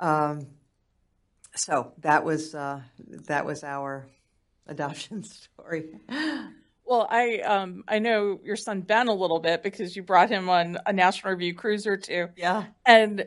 [0.00, 0.48] um,
[1.54, 2.80] so that was uh,
[3.26, 4.08] that was our
[4.66, 5.90] adoption story.
[6.90, 10.48] Well, I um, I know your son Ben a little bit because you brought him
[10.48, 12.30] on a National Review cruise or two.
[12.36, 12.66] Yeah.
[12.86, 13.26] And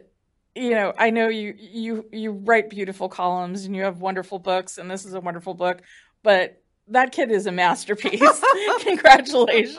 [0.56, 4.80] you know, I know you you you write beautiful columns and you have wonderful books,
[4.80, 5.84] and this is a wonderful book.
[6.24, 8.22] But that kid is a masterpiece.
[8.80, 9.78] Congratulations.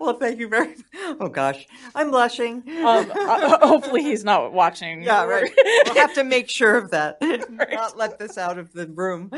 [0.00, 0.68] Well, thank you very.
[0.68, 0.78] Much.
[1.20, 2.62] Oh gosh, I'm blushing.
[2.68, 5.02] Um, uh, hopefully, he's not watching.
[5.02, 5.50] Yeah, right.
[5.86, 7.16] We'll have to make sure of that.
[7.20, 7.72] Right.
[7.72, 9.30] Not let this out of the room.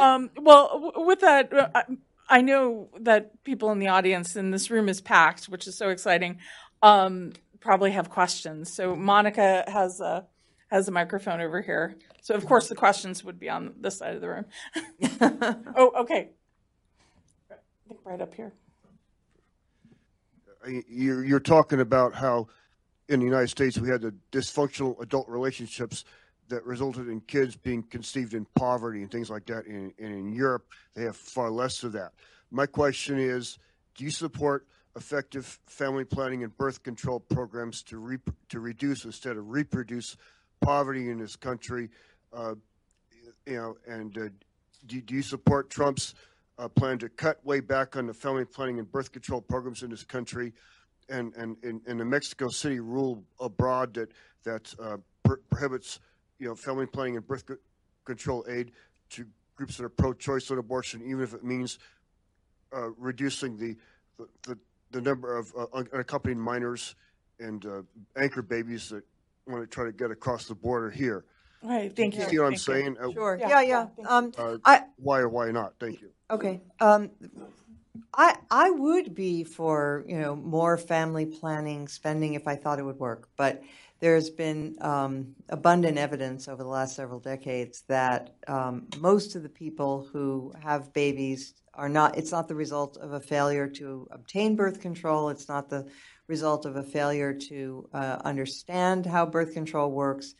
[0.00, 1.82] um, well, with that, uh,
[2.28, 5.90] I know that people in the audience in this room is packed, which is so
[5.90, 6.38] exciting.
[6.82, 8.72] Um, probably have questions.
[8.74, 10.26] So Monica has a
[10.68, 11.96] has a microphone over here.
[12.20, 12.80] So of course the mm-hmm.
[12.80, 14.44] questions would be on this side of the room.
[15.76, 16.30] oh, okay.
[17.50, 17.54] I
[17.88, 18.52] think Right up here.
[20.66, 22.48] Uh, you're, you're talking about how
[23.08, 26.04] in the United States we had the dysfunctional adult relationships
[26.48, 29.66] that resulted in kids being conceived in poverty and things like that.
[29.66, 32.12] And in, in Europe, they have far less of that.
[32.50, 33.58] My question is
[33.94, 34.66] do you support
[34.96, 40.16] effective family planning and birth control programs to, re- to reduce instead of reproduce
[40.60, 41.88] poverty in this country?
[42.32, 42.54] Uh,
[43.46, 44.28] you know, and uh,
[44.86, 46.14] do, do, you support Trump's
[46.58, 49.90] uh, plan to cut way back on the family planning and birth control programs in
[49.90, 50.52] this country?
[51.08, 54.12] And, and, and the Mexico City rule abroad that,
[54.44, 56.00] that uh, pr- prohibits
[56.38, 57.44] you know, family planning and birth
[58.04, 58.72] control aid
[59.10, 59.24] to
[59.56, 61.78] groups that are pro-choice on abortion, even if it means
[62.76, 63.74] uh, reducing the,
[64.42, 64.58] the,
[64.90, 65.52] the number of
[65.92, 66.94] unaccompanied minors
[67.40, 67.66] and
[68.16, 69.02] anchor babies that
[69.48, 71.24] want to try to get across the border here.
[71.62, 71.94] Right.
[71.94, 72.22] Thank you.
[72.22, 72.96] See what I'm saying?
[72.98, 73.36] Uh, sure.
[73.40, 73.60] Yeah.
[73.60, 73.86] Yeah.
[73.98, 74.06] yeah.
[74.06, 75.74] Um, uh, I, why or why not?
[75.80, 76.10] Thank you.
[76.30, 76.60] Okay.
[76.80, 77.10] Um,
[78.14, 82.84] I I would be for you know more family planning spending if I thought it
[82.84, 83.62] would work, but
[84.00, 89.48] there's been um, abundant evidence over the last several decades that um, most of the
[89.48, 92.16] people who have babies are not.
[92.16, 95.30] It's not the result of a failure to obtain birth control.
[95.30, 95.86] It's not the
[96.28, 100.34] result of a failure to uh, understand how birth control works.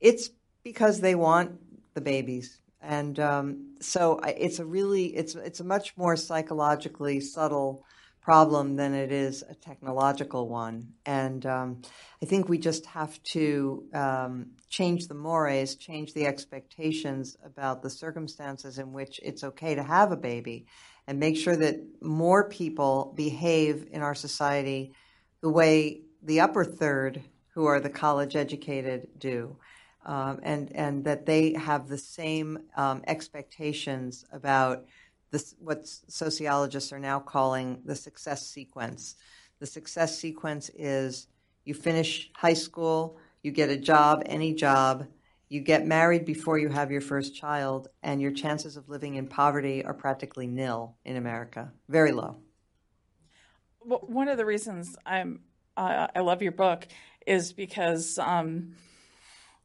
[0.00, 0.30] It's
[0.62, 1.60] because they want
[1.94, 7.84] the babies, and um, so it's a really it's it's a much more psychologically subtle
[8.22, 10.86] problem than it is a technological one.
[11.04, 11.82] And um,
[12.22, 17.90] I think we just have to um, change the mores, change the expectations about the
[17.90, 20.66] circumstances in which it's okay to have a baby,
[21.08, 24.92] and make sure that more people behave in our society
[25.42, 27.22] the way the upper third
[27.54, 29.56] who are the college educated do.
[30.04, 34.84] Um, and and that they have the same um, expectations about
[35.30, 39.16] this, what sociologists are now calling the success sequence.
[39.60, 41.28] The success sequence is
[41.64, 45.06] you finish high school, you get a job, any job,
[45.48, 49.28] you get married before you have your first child, and your chances of living in
[49.28, 52.38] poverty are practically nil in America, very low.
[53.84, 55.40] One of the reasons I'm
[55.76, 56.86] uh, I love your book
[57.26, 58.74] is because um,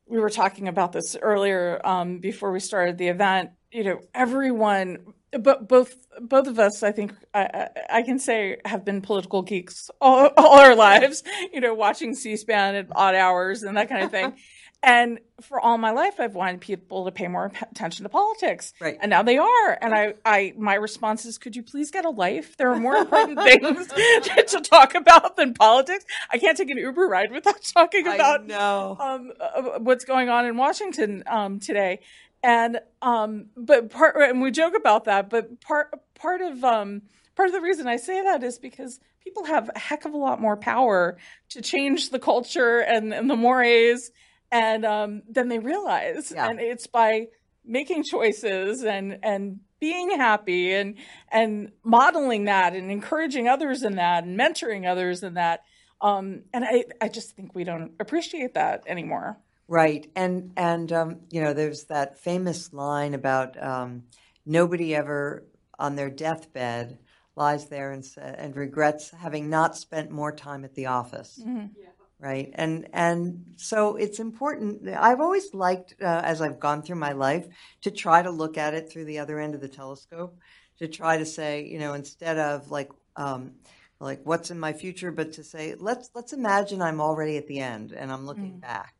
[0.05, 3.51] we were talking about this earlier um, before we started the event.
[3.71, 8.85] You know, everyone, but both both of us, I think I, I can say, have
[8.85, 11.23] been political geeks all, all our lives.
[11.53, 14.35] You know, watching C-SPAN at odd hours and that kind of thing.
[14.87, 18.73] And for all my life, I've wanted people to pay more attention to politics.
[18.79, 18.97] Right.
[19.01, 19.77] And now they are.
[19.81, 22.55] And I, I, my response is, could you please get a life?
[22.55, 26.05] There are more important things to, to, talk about than politics.
[26.31, 30.55] I can't take an Uber ride without talking about um, uh, what's going on in
[30.55, 31.99] Washington um, today.
[32.41, 35.29] And um, but part, and we joke about that.
[35.29, 37.01] But part, part of um,
[37.35, 40.17] part of the reason I say that is because people have a heck of a
[40.17, 41.17] lot more power
[41.49, 44.11] to change the culture and, and the mores
[44.51, 46.49] and um, then they realize, yeah.
[46.49, 47.27] and it's by
[47.65, 50.95] making choices and and being happy and
[51.31, 55.61] and modeling that and encouraging others in that and mentoring others in that.
[55.99, 59.37] Um, and I, I just think we don't appreciate that anymore.
[59.67, 64.03] Right, and and um, you know, there's that famous line about um,
[64.45, 65.45] nobody ever
[65.77, 66.99] on their deathbed
[67.35, 71.39] lies there and and regrets having not spent more time at the office.
[71.43, 71.67] Mm-hmm.
[71.77, 71.89] Yeah
[72.19, 72.51] right?
[72.55, 77.47] And and so it's important i've always liked uh, as i've gone through my life
[77.81, 80.37] to try to look at it through the other end of the telescope
[80.79, 83.53] to try to say you know instead of like um,
[83.99, 87.59] like what's in my future but to say let's let's imagine i'm already at the
[87.59, 88.61] end and i'm looking mm.
[88.61, 88.93] back.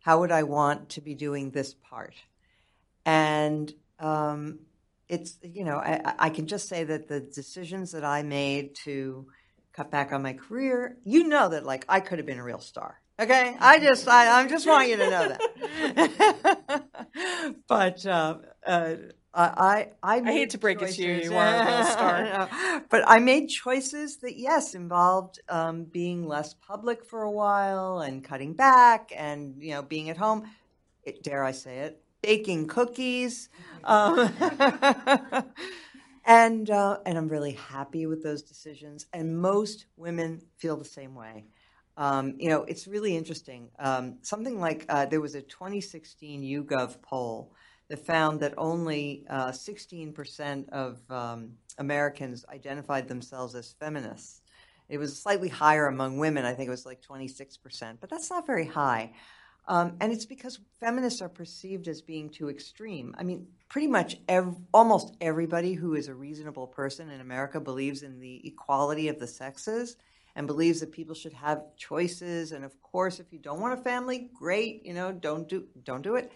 [0.00, 2.14] How would i want to be doing this part?
[3.06, 4.60] And um,
[5.08, 9.26] it's you know I, I can just say that the decisions that i made to
[9.74, 12.60] cut back on my career, you know that like I could have been a real
[12.60, 13.00] star.
[13.20, 16.84] Okay, I just I, I just want you to know that.
[17.68, 18.94] but uh, uh,
[19.34, 20.98] I I, I hate to break choices.
[20.98, 22.82] it to you, you are a real star.
[22.88, 28.22] but I made choices that yes involved um, being less public for a while and
[28.24, 30.48] cutting back and you know being at home.
[31.02, 32.00] It, dare I say it?
[32.22, 33.50] Baking cookies.
[33.82, 34.32] Um,
[36.24, 39.06] and uh, and I'm really happy with those decisions.
[39.12, 41.44] And most women feel the same way.
[41.96, 43.68] Um, you know, it's really interesting.
[43.78, 47.52] Um, something like uh, there was a 2016 YouGov poll
[47.88, 54.40] that found that only uh, 16% of um, Americans identified themselves as feminists.
[54.88, 56.44] It was slightly higher among women.
[56.44, 59.12] I think it was like 26%, but that's not very high.
[59.66, 63.14] Um, and it's because feminists are perceived as being too extreme.
[63.18, 68.02] I mean, pretty much ev- almost everybody who is a reasonable person in America believes
[68.02, 69.96] in the equality of the sexes
[70.36, 72.52] and believes that people should have choices.
[72.52, 76.02] And of course, if you don't want a family, great, you know, don't do don't
[76.02, 76.32] do it.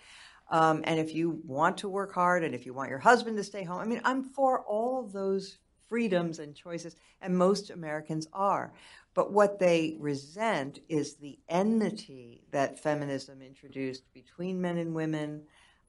[0.50, 3.44] Um, and if you want to work hard, and if you want your husband to
[3.44, 5.58] stay home, I mean, I'm for all of those
[5.88, 8.72] freedoms and choices, and most Americans are.
[9.18, 15.42] But what they resent is the enmity that feminism introduced between men and women,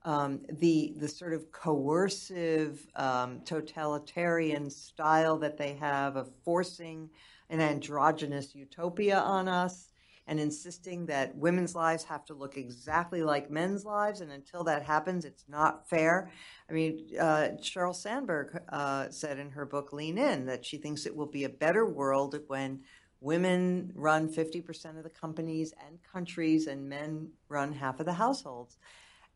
[0.04, 7.12] um, the the sort of coercive, um, totalitarian style that they have of forcing
[7.52, 9.92] an androgynous utopia on us
[10.26, 14.84] and insisting that women's lives have to look exactly like men's lives, and until that
[14.84, 16.32] happens, it's not fair.
[16.70, 21.16] I mean, uh, Sandberg uh, said in her book Lean In that she thinks it
[21.16, 22.82] will be a better world when
[23.22, 28.78] women run 50% of the companies and countries, and men run half of the households.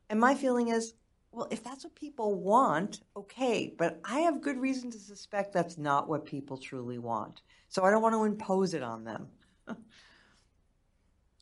[0.10, 0.94] And my feeling is,
[1.32, 5.78] well, if that's what people want, okay, but I have good reason to suspect that's
[5.78, 7.42] not what people truly want.
[7.70, 9.28] So I don't want to impose it on them.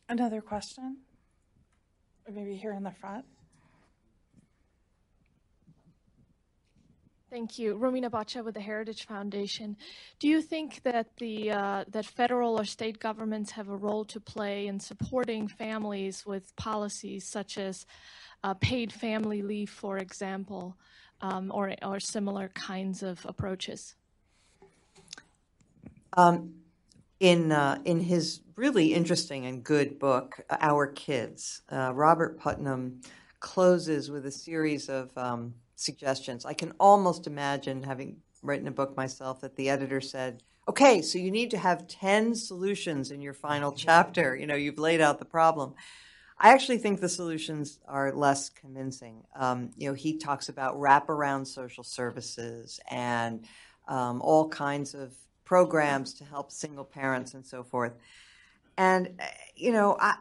[0.09, 0.97] Another question?
[2.31, 3.25] Maybe here in the front?
[7.31, 7.75] Thank you.
[7.77, 9.77] Romina Boccia with the Heritage Foundation.
[10.19, 14.19] Do you think that the uh, that federal or state governments have a role to
[14.19, 17.85] play in supporting families with policies such as
[18.43, 20.75] uh, paid family leave, for example,
[21.21, 23.95] um, or or similar kinds of approaches?
[26.17, 26.55] Um,
[27.21, 32.99] in uh, in his really interesting and good book, Our Kids, uh, Robert Putnam
[33.39, 36.45] closes with a series of um, suggestions.
[36.45, 41.17] I can almost imagine having written a book myself that the editor said, Okay, so
[41.17, 44.35] you need to have 10 solutions in your final chapter.
[44.35, 45.73] You know, you've laid out the problem.
[46.39, 49.23] I actually think the solutions are less convincing.
[49.35, 53.45] Um, you know, he talks about wraparound social services and
[53.87, 55.13] um, all kinds of
[55.45, 57.93] programs to help single parents and so forth.
[58.77, 59.25] And, uh,
[59.55, 60.15] you know, I,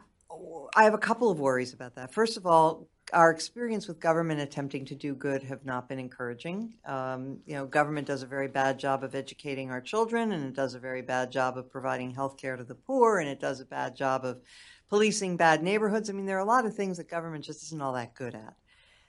[0.75, 2.13] I have a couple of worries about that.
[2.13, 6.75] First of all, our experience with government attempting to do good have not been encouraging.
[6.85, 10.53] Um, you know, government does a very bad job of educating our children, and it
[10.53, 13.59] does a very bad job of providing health care to the poor, and it does
[13.59, 14.41] a bad job of
[14.89, 16.09] policing bad neighborhoods.
[16.09, 18.35] I mean, there are a lot of things that government just isn't all that good
[18.35, 18.55] at.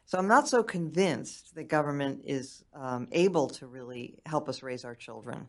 [0.05, 4.85] So I'm not so convinced that government is um, able to really help us raise
[4.85, 5.47] our children.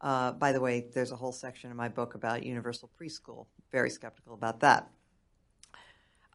[0.00, 3.46] Uh, by the way, there's a whole section in my book about universal preschool.
[3.72, 4.90] Very skeptical about that.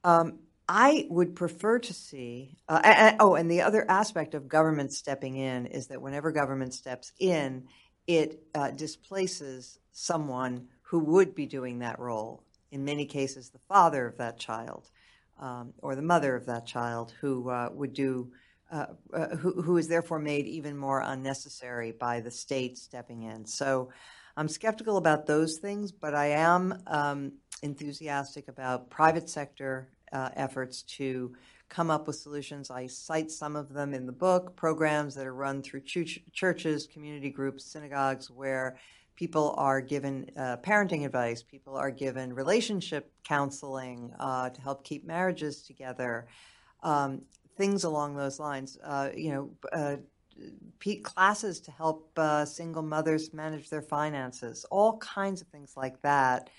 [0.03, 0.39] Um,
[0.73, 2.55] I would prefer to see.
[2.69, 6.73] Uh, and, oh, and the other aspect of government stepping in is that whenever government
[6.73, 7.65] steps in,
[8.07, 12.45] it uh, displaces someone who would be doing that role.
[12.71, 14.89] In many cases, the father of that child
[15.41, 18.31] um, or the mother of that child, who uh, would do.
[18.71, 23.45] Uh, uh, who, who is therefore made even more unnecessary by the state stepping in.
[23.45, 23.89] So
[24.37, 30.83] I'm skeptical about those things, but I am um, enthusiastic about private sector uh, efforts
[30.83, 31.33] to
[31.69, 32.69] come up with solutions.
[32.69, 36.85] I cite some of them in the book, programs that are run through ch- churches,
[36.85, 38.77] community groups, synagogues, where
[39.15, 45.05] people are given uh, parenting advice, people are given relationship counseling uh, to help keep
[45.05, 46.27] marriages together,
[46.83, 47.21] um,
[47.55, 48.77] things along those lines.
[48.83, 49.95] Uh, you know, uh,
[51.03, 56.49] classes to help uh, single mothers manage their finances, all kinds of things like that.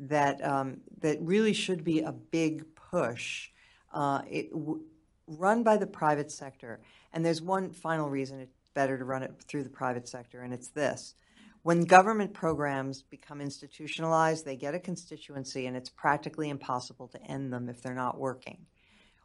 [0.00, 3.50] That um, that really should be a big push,
[3.92, 4.82] uh, it, w-
[5.26, 6.80] run by the private sector.
[7.12, 10.52] And there's one final reason it's better to run it through the private sector, and
[10.52, 11.14] it's this.
[11.62, 17.52] When government programs become institutionalized, they get a constituency, and it's practically impossible to end
[17.52, 18.66] them if they're not working.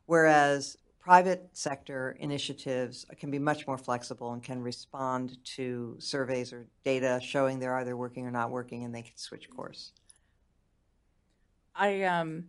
[0.05, 6.65] Whereas private sector initiatives can be much more flexible and can respond to surveys or
[6.83, 9.91] data showing they're either working or not working, and they can switch course.
[11.75, 12.45] I um,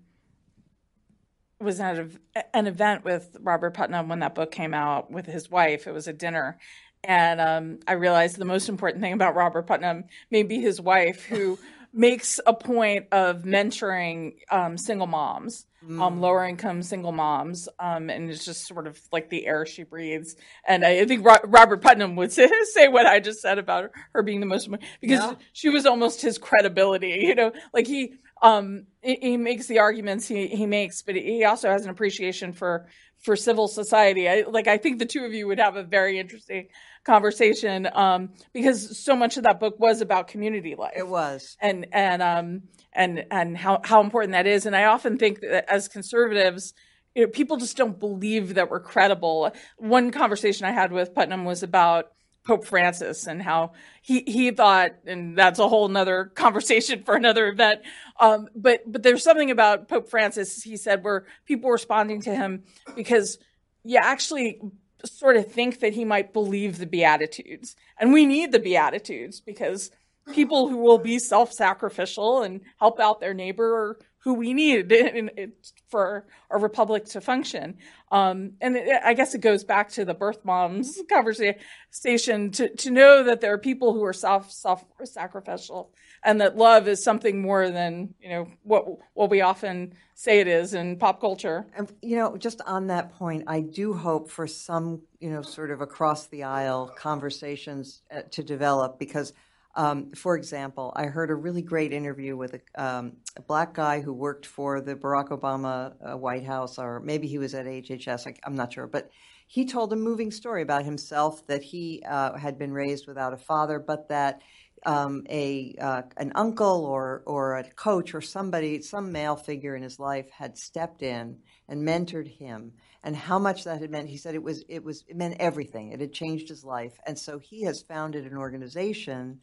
[1.61, 2.09] was at a,
[2.57, 5.87] an event with Robert Putnam when that book came out with his wife.
[5.87, 6.59] It was a dinner.
[7.03, 11.25] And um, I realized the most important thing about Robert Putnam may be his wife,
[11.25, 11.59] who
[11.93, 16.21] makes a point of mentoring um, single moms, um, mm.
[16.21, 17.69] lower income single moms.
[17.79, 20.37] Um, and it's just sort of like the air she breathes.
[20.67, 23.85] And I, I think Ro- Robert Putnam would say, say, what I just said about
[23.85, 24.69] her, her being the most,
[25.01, 25.35] because yeah.
[25.53, 30.49] she was almost his credibility, you know, like he, um, he makes the arguments he,
[30.49, 32.87] he makes, but he also has an appreciation for
[33.25, 34.29] for civil society.
[34.29, 36.69] I, like I think the two of you would have a very interesting
[37.05, 40.93] conversation um, because so much of that book was about community life.
[40.95, 42.63] It was, and and um
[42.93, 44.67] and and how how important that is.
[44.67, 46.73] And I often think that as conservatives.
[47.15, 49.53] You know, people just don't believe that we're credible.
[49.77, 52.13] One conversation I had with Putnam was about
[52.45, 53.73] Pope Francis and how
[54.03, 57.81] he he thought, and that's a whole nother conversation for another event.
[58.21, 60.63] Um, but but there's something about Pope Francis.
[60.63, 62.65] He said where people responding to him
[62.95, 63.39] because
[63.83, 64.61] you actually
[65.05, 69.91] sort of think that he might believe the Beatitudes, and we need the Beatitudes because
[70.33, 75.53] people who will be self-sacrificial and help out their neighbor who we need in, in,
[75.89, 77.77] for a republic to function.
[78.11, 82.91] Um, and it, I guess it goes back to the birth moms conversation to, to
[82.91, 85.93] know that there are people who are self self sacrificial
[86.25, 90.49] and that love is something more than you know what what we often say it
[90.49, 91.67] is in pop culture.
[91.77, 95.71] And you know, just on that point, I do hope for some you know sort
[95.71, 99.33] of across the aisle conversations uh, to develop because
[99.77, 104.01] um, for example, I heard a really great interview with a, um, a black guy
[104.01, 108.29] who worked for the Barack Obama uh, White House, or maybe he was at HHS.
[108.29, 109.11] I, am not sure, but
[109.47, 113.37] he told a moving story about himself that he uh, had been raised without a
[113.37, 114.43] father, but that
[114.87, 119.83] um, a uh, an uncle or or a coach or somebody, some male figure in
[119.83, 122.73] his life, had stepped in and mentored him,
[123.03, 124.09] and how much that had meant.
[124.09, 125.91] He said it was it was it meant everything.
[125.91, 129.41] It had changed his life, and so he has founded an organization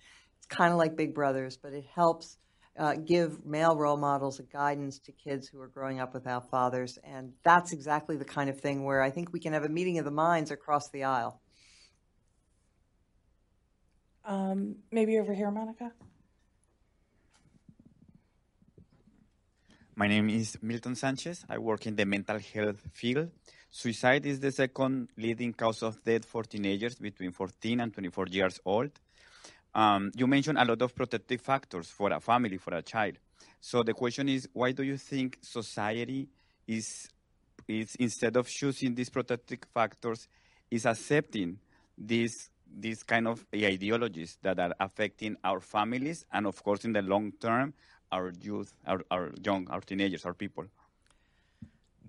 [0.51, 2.37] kind of like Big Brothers, but it helps
[2.77, 6.99] uh, give male role models a guidance to kids who are growing up without fathers.
[7.03, 9.97] And that's exactly the kind of thing where I think we can have a meeting
[9.97, 11.41] of the minds across the aisle.
[14.23, 15.91] Um, maybe over here, Monica.
[19.95, 21.45] My name is Milton Sanchez.
[21.49, 23.29] I work in the mental health field.
[23.69, 28.59] Suicide is the second leading cause of death for teenagers between 14 and 24 years
[28.65, 28.91] old.
[29.74, 33.15] Um, you mentioned a lot of protective factors for a family, for a child.
[33.59, 36.28] So the question is, why do you think society
[36.67, 37.07] is,
[37.67, 40.28] is instead of choosing these protective factors,
[40.69, 41.59] is accepting
[41.97, 42.49] these
[42.80, 47.34] these kind of ideologies that are affecting our families and, of course, in the long
[47.34, 47.74] term,
[48.11, 50.65] our youth, our, our young, our teenagers, our people?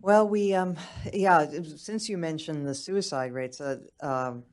[0.00, 0.76] Well, we, um,
[1.12, 1.46] yeah,
[1.76, 4.44] since you mentioned the suicide rates, uh, um,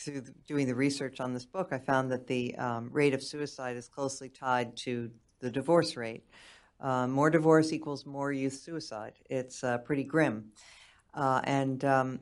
[0.00, 3.76] through doing the research on this book, I found that the um, rate of suicide
[3.76, 6.24] is closely tied to the divorce rate.
[6.80, 9.12] Uh, more divorce equals more youth suicide.
[9.28, 10.52] It's uh, pretty grim.
[11.12, 12.20] Uh, and um,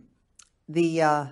[0.69, 1.27] the uh,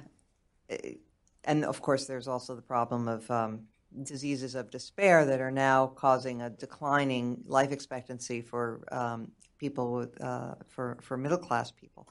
[1.45, 3.63] and of course, there's also the problem of um,
[4.03, 10.21] diseases of despair that are now causing a declining life expectancy for um, people with
[10.23, 12.09] uh, for for middle class people.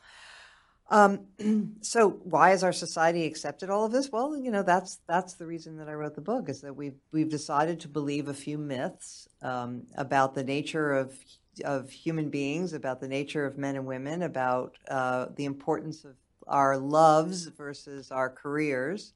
[0.89, 1.25] Um,
[1.81, 4.11] so why has our society accepted all of this?
[4.11, 6.97] Well, you know that's that's the reason that I wrote the book is that we've
[7.11, 11.17] we've decided to believe a few myths um, about the nature of
[11.63, 16.15] of human beings, about the nature of men and women, about uh, the importance of
[16.47, 19.13] our loves versus our careers,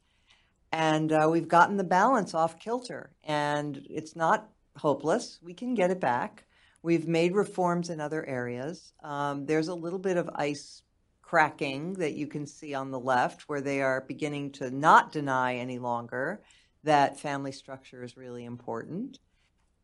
[0.72, 3.12] and uh, we've gotten the balance off kilter.
[3.24, 5.40] And it's not hopeless.
[5.42, 6.46] We can get it back.
[6.82, 8.94] We've made reforms in other areas.
[9.04, 10.82] Um, there's a little bit of ice
[11.30, 15.56] cracking that you can see on the left, where they are beginning to not deny
[15.56, 16.42] any longer
[16.84, 19.20] that family structure is really important.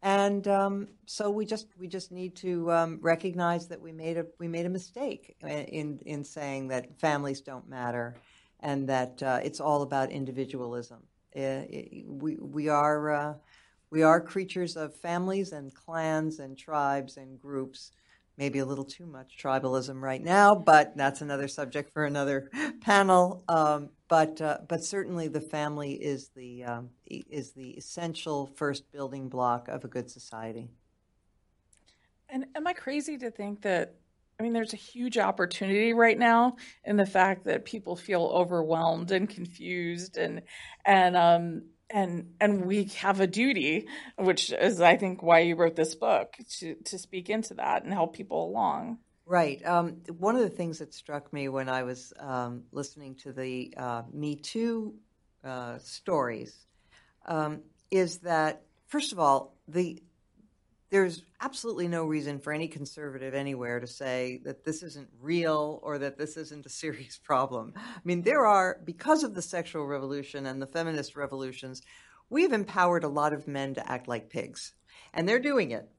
[0.01, 4.25] And um, so we just we just need to um, recognize that we made a
[4.39, 8.15] we made a mistake in in saying that families don't matter
[8.59, 10.99] and that uh, it's all about individualism.
[11.35, 11.61] Uh,
[12.07, 13.33] we, we, are, uh,
[13.89, 17.91] we are creatures of families and clans and tribes and groups.
[18.37, 22.49] Maybe a little too much tribalism right now, but that's another subject for another
[22.81, 23.43] panel.
[23.47, 29.29] Um, but uh, but certainly the family is the um, is the essential first building
[29.29, 30.69] block of a good society.
[32.29, 33.95] And am I crazy to think that
[34.39, 39.11] I mean, there's a huge opportunity right now in the fact that people feel overwhelmed
[39.11, 40.41] and confused, and
[40.85, 45.75] and um, and and we have a duty, which is I think why you wrote
[45.75, 48.99] this book to to speak into that and help people along.
[49.27, 49.65] Right.
[49.65, 53.73] Um, one of the things that struck me when I was um, listening to the
[53.75, 54.93] uh, Me Too
[55.43, 56.55] uh, stories
[57.25, 60.01] um, is that first of all the
[60.89, 65.97] there's absolutely no reason for any conservative anywhere to say that this isn't real or
[65.97, 67.73] that this isn't a serious problem.
[67.75, 71.81] I mean, there are, because of the sexual revolution and the feminist revolutions,
[72.29, 74.73] we've empowered a lot of men to act like pigs,
[75.13, 75.89] and they're doing it.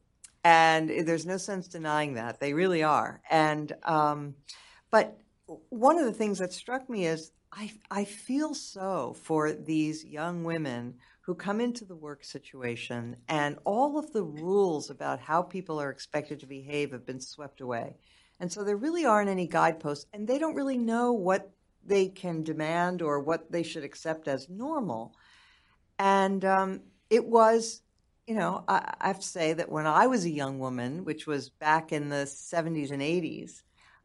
[0.45, 2.39] And there's no sense denying that.
[2.39, 3.20] They really are.
[3.28, 4.37] And, um,
[4.93, 5.18] but
[5.70, 10.45] one of the things that struck me is I, I feel so for these young
[10.45, 10.97] women
[11.27, 15.91] who come into the work situation and all of the rules about how people are
[15.91, 17.97] expected to behave have been swept away.
[18.39, 21.51] And so there really aren't any guideposts, and they don't really know what
[21.85, 25.16] they can demand or what they should accept as normal.
[25.99, 27.83] And um, it was,
[28.29, 31.27] you know, I, I, have to say that when I was a young woman, which
[31.27, 33.62] was back in the 70s and 80s,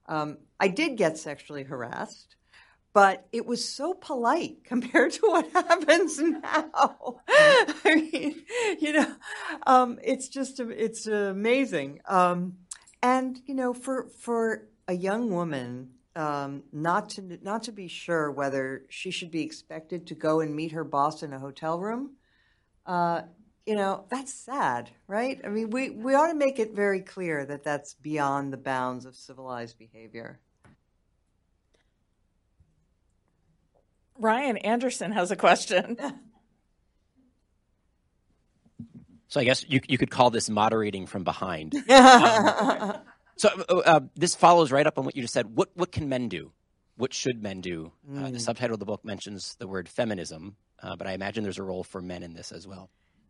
[0.07, 2.35] um, I did get sexually harassed
[2.93, 7.21] but it was so polite compared to what happens now.
[7.29, 8.43] I mean,
[8.79, 9.15] you know,
[9.65, 12.01] um, it's just it's amazing.
[12.07, 12.57] Um,
[13.01, 18.31] and you know, for for a young woman um, not to not to be sure
[18.31, 22.11] whether she should be expected to go and meet her boss in a hotel room,
[22.85, 23.21] uh,
[23.65, 25.39] you know, that's sad, right?
[25.43, 29.05] I mean, we we ought to make it very clear that that's beyond the bounds
[29.05, 30.39] of civilized behavior.
[34.21, 35.97] Ryan Anderson has a question.
[39.27, 41.73] So I guess you you could call this moderating from behind.
[41.89, 42.97] um,
[43.37, 45.55] so uh, uh, this follows right up on what you just said.
[45.55, 46.51] What what can men do?
[46.97, 47.93] What should men do?
[48.09, 48.25] Mm.
[48.25, 48.41] Uh, the mm.
[48.41, 51.85] subtitle of the book mentions the word feminism, uh, but I imagine there's a role
[51.85, 52.89] for men in this as well.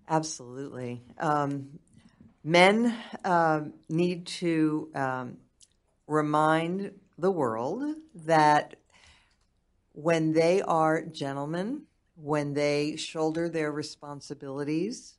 [0.10, 1.04] Absolutely.
[1.20, 1.80] Um,
[2.44, 5.38] men um, need to um,
[6.08, 7.84] remind the world
[8.26, 8.76] that
[9.94, 11.84] when they are gentlemen,
[12.16, 15.18] when they shoulder their responsibilities,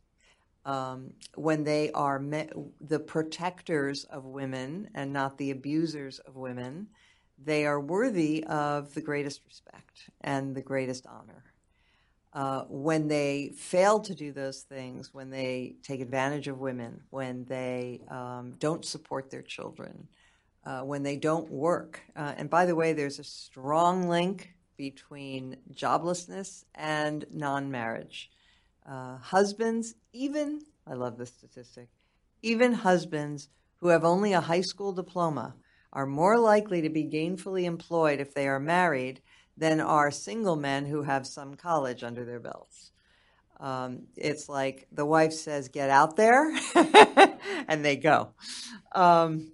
[0.64, 2.48] um, when they are me-
[2.80, 6.86] the protectors of women and not the abusers of women,
[7.44, 11.44] they are worthy of the greatest respect and the greatest honor.
[12.32, 17.44] Uh, when they fail to do those things, when they take advantage of women, when
[17.44, 20.08] they um, don't support their children,
[20.64, 22.00] uh, when they don't work.
[22.16, 28.30] Uh, and by the way, there's a strong link between joblessness and non marriage.
[28.86, 31.88] uh, husbands, even, I love this statistic,
[32.42, 35.54] even husbands who have only a high school diploma
[35.92, 39.20] are more likely to be gainfully employed if they are married
[39.56, 42.92] than are single men who have some college under their belts.
[43.60, 46.50] Um, it's like the wife says, "Get out there,"
[47.68, 48.30] and they go.
[48.94, 49.52] Um,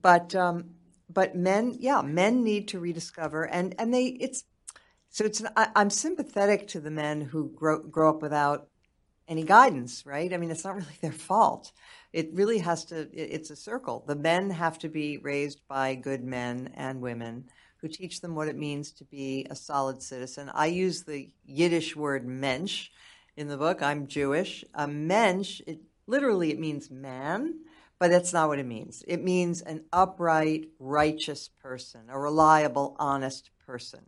[0.00, 0.70] but um,
[1.18, 4.44] but men, yeah, men need to rediscover, and and they it's
[5.10, 8.68] so it's I, I'm sympathetic to the men who grow grow up without
[9.26, 10.32] any guidance, right?
[10.32, 11.72] I mean, it's not really their fault.
[12.12, 13.00] It really has to.
[13.12, 14.04] It, it's a circle.
[14.06, 17.46] The men have to be raised by good men and women
[17.78, 20.52] who teach them what it means to be a solid citizen.
[20.54, 22.90] I use the Yiddish word mensch
[23.36, 23.82] in the book.
[23.82, 24.64] I'm Jewish.
[24.72, 27.58] A mensch, it, literally, it means man,
[27.98, 29.02] but that's not what it means.
[29.06, 34.06] It means an upright, righteous person, a reliable, honest person.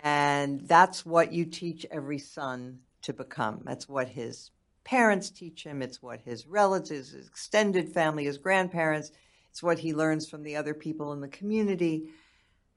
[0.00, 3.62] And that's what you teach every son to become.
[3.64, 4.50] That's what his
[4.84, 5.82] parents teach him.
[5.82, 9.12] It's what his relatives, his extended family, his grandparents,
[9.50, 12.10] it's what he learns from the other people in the community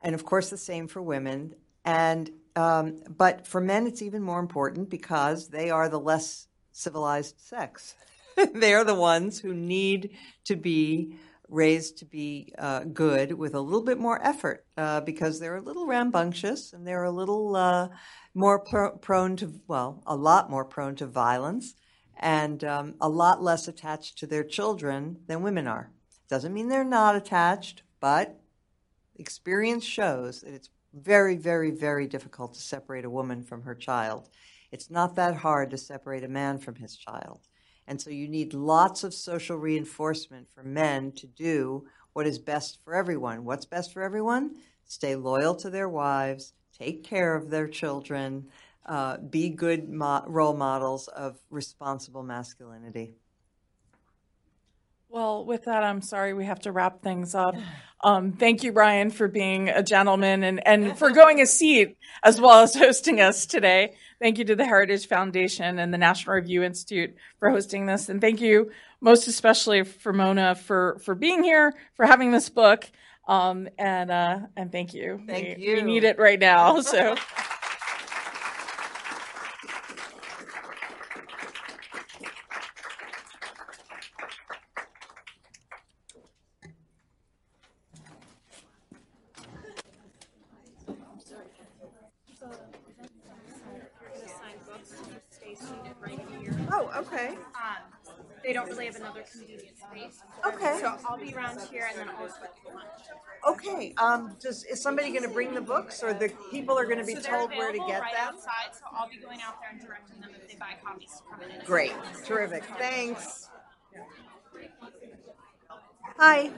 [0.01, 1.55] and of course the same for women.
[1.85, 7.39] And um, but for men, it's even more important because they are the less civilized
[7.39, 7.95] sex.
[8.53, 11.15] they are the ones who need to be
[11.47, 15.61] raised to be uh, good with a little bit more effort uh, because they're a
[15.61, 17.89] little rambunctious and they're a little uh,
[18.33, 21.75] more pro- prone to, well, a lot more prone to violence
[22.17, 25.91] and um, a lot less attached to their children than women are.
[26.29, 28.39] Doesn't mean they're not attached, but
[29.17, 34.29] experience shows that it's very, very, very difficult to separate a woman from her child.
[34.71, 37.47] It's not that hard to separate a man from his child.
[37.91, 41.83] And so you need lots of social reinforcement for men to do
[42.13, 43.43] what is best for everyone.
[43.43, 44.55] What's best for everyone?
[44.85, 48.47] Stay loyal to their wives, take care of their children,
[48.85, 53.15] uh, be good mo- role models of responsible masculinity.
[55.11, 57.55] Well, with that, I'm sorry we have to wrap things up.
[58.01, 62.39] Um, thank you, Brian, for being a gentleman and, and for going a seat as
[62.39, 63.95] well as hosting us today.
[64.21, 68.07] Thank you to the Heritage Foundation and the National Review Institute for hosting this.
[68.07, 72.89] And thank you most especially for Mona for, for being here, for having this book.
[73.27, 75.21] Um, and, uh, and thank you.
[75.27, 75.75] Thank we, you.
[75.75, 76.79] We need it right now.
[76.91, 77.17] So.
[96.73, 97.27] Oh, okay.
[97.27, 98.11] Um,
[98.43, 100.19] they don't really have another convenient space.
[100.45, 100.79] Okay.
[100.81, 102.31] So I'll be around here and then switch
[102.65, 102.87] to lunch.
[103.47, 103.93] Okay.
[103.97, 107.05] Um, does, is somebody going to bring the books or the people are going to
[107.05, 108.35] be so they're told where to available get right them?
[108.35, 111.23] outside, so I'll be going out there and directing them if they buy copies to
[111.31, 111.51] come in.
[111.57, 111.93] and- Great.
[112.25, 112.63] Terrific.
[112.77, 113.49] Thanks.
[116.17, 116.51] Hi.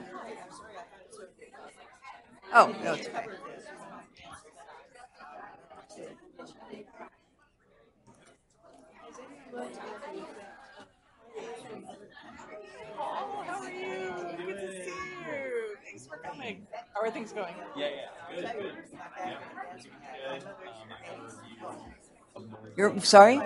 [2.52, 3.26] Oh, no, it's okay.
[12.96, 14.12] How are you?
[14.46, 15.76] Good to see you.
[15.84, 16.66] Thanks for coming.
[16.94, 17.54] How are things going?
[17.76, 18.62] Yeah, yeah, good, good.
[18.62, 20.44] Good.
[22.36, 23.40] Um, You're sorry?